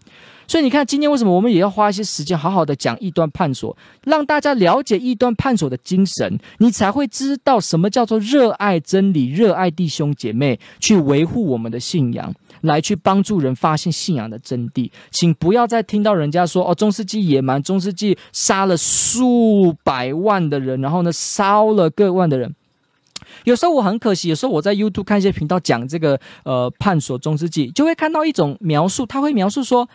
[0.49, 14.89] 所以你看，今天为什么我们也要花一些时间，好好的讲异端判所，让大家了解异端判所的精神，你才会知道什么叫做热爱真理、热爱弟兄姐妹，去维护我们的信仰，来去帮助人发现信仰的真谛。
[15.11, 22.55] 请不要再听到人家说哦，中世纪野蛮，中世纪杀了数百万的人，然后呢，烧了个万的人。
[23.43, 29.87] 有时候我很可惜，有时候我在 YouTube 看一些频道讲这个呃判所中世纪，就会看到一种描述，他会描述说。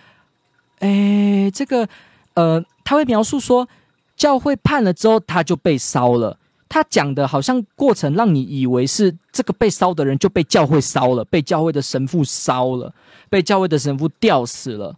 [0.80, 1.88] 哎，这个，
[2.34, 3.68] 呃，他会描述说，
[4.16, 6.38] 教会判了之后，他就被烧了。
[6.68, 12.92] 他讲的好像过程让你以为是这个被烧的人就被教会烧了，被教会的神父烧了，
[13.30, 14.96] 被教会的神父吊死了。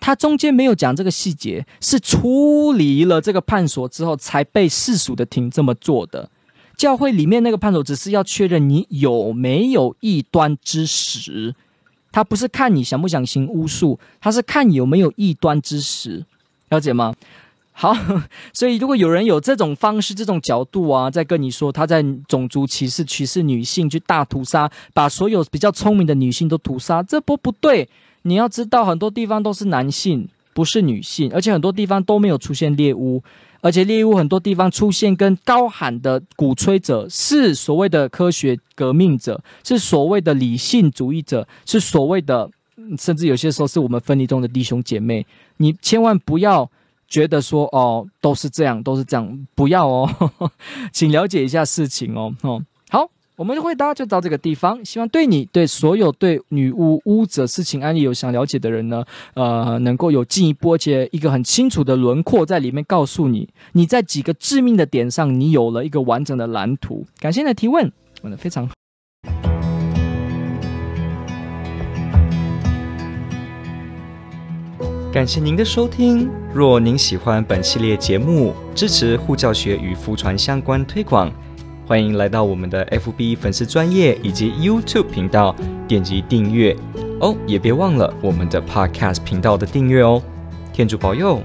[0.00, 6.30] 他中间没有讲这个细节，是出离了这个判所之后才被世俗的庭这么做的。
[6.76, 11.54] 教会里面那个判所只是要确认你有没有异端之实。
[12.12, 16.24] 他不是看你想不想行巫术，他是看有没有异端之实，
[16.70, 17.14] 了解吗？
[17.72, 17.94] 好，
[18.54, 27.86] 所以如果有人有这种方式、这种角度啊，在跟你说他在种族歧视、歧视女性，去大屠杀，把所有比较聪明的女性都屠杀，这不不对。
[28.22, 33.22] 你要知道，很多地方都是男性，不是女性，而且很多地方都没有出现猎巫。
[33.66, 42.48] 而且猎物很多地方出现，跟高喊的鼓吹者是所谓的科学革命者，是所谓的理性主义者，是所谓的，
[42.96, 45.26] 甚至有些时候是我们分离中的弟兄姐妹。
[45.56, 46.70] 你千万不要
[47.08, 50.52] 觉得说哦，都是这样，都是这样，不要哦，呵呵，
[50.92, 52.62] 请了解一下事情哦，哦。
[53.36, 67.04] 我们的回答就到这个地方，希望对你、对所有对女巫巫者事情案例有想了解的人呢，呃，能够有进一步而且一个很清楚的轮廓在里面告诉你，你在几个致命的点上，你有了一个完整的蓝图。
[67.20, 68.72] 感谢你的提问，问的非常好。
[75.12, 76.30] 感谢您的收听。
[76.54, 81.30] 若您喜欢本系列节目，支持护教学与福传相关推广。
[81.86, 85.54] 欢迎来到我们的 FB 粉丝专业以及 YouTube 频道，
[85.86, 86.76] 点击订阅
[87.20, 90.20] 哦，也别忘了我们的 Podcast 频道的订阅哦。
[90.72, 91.40] 天主保佑。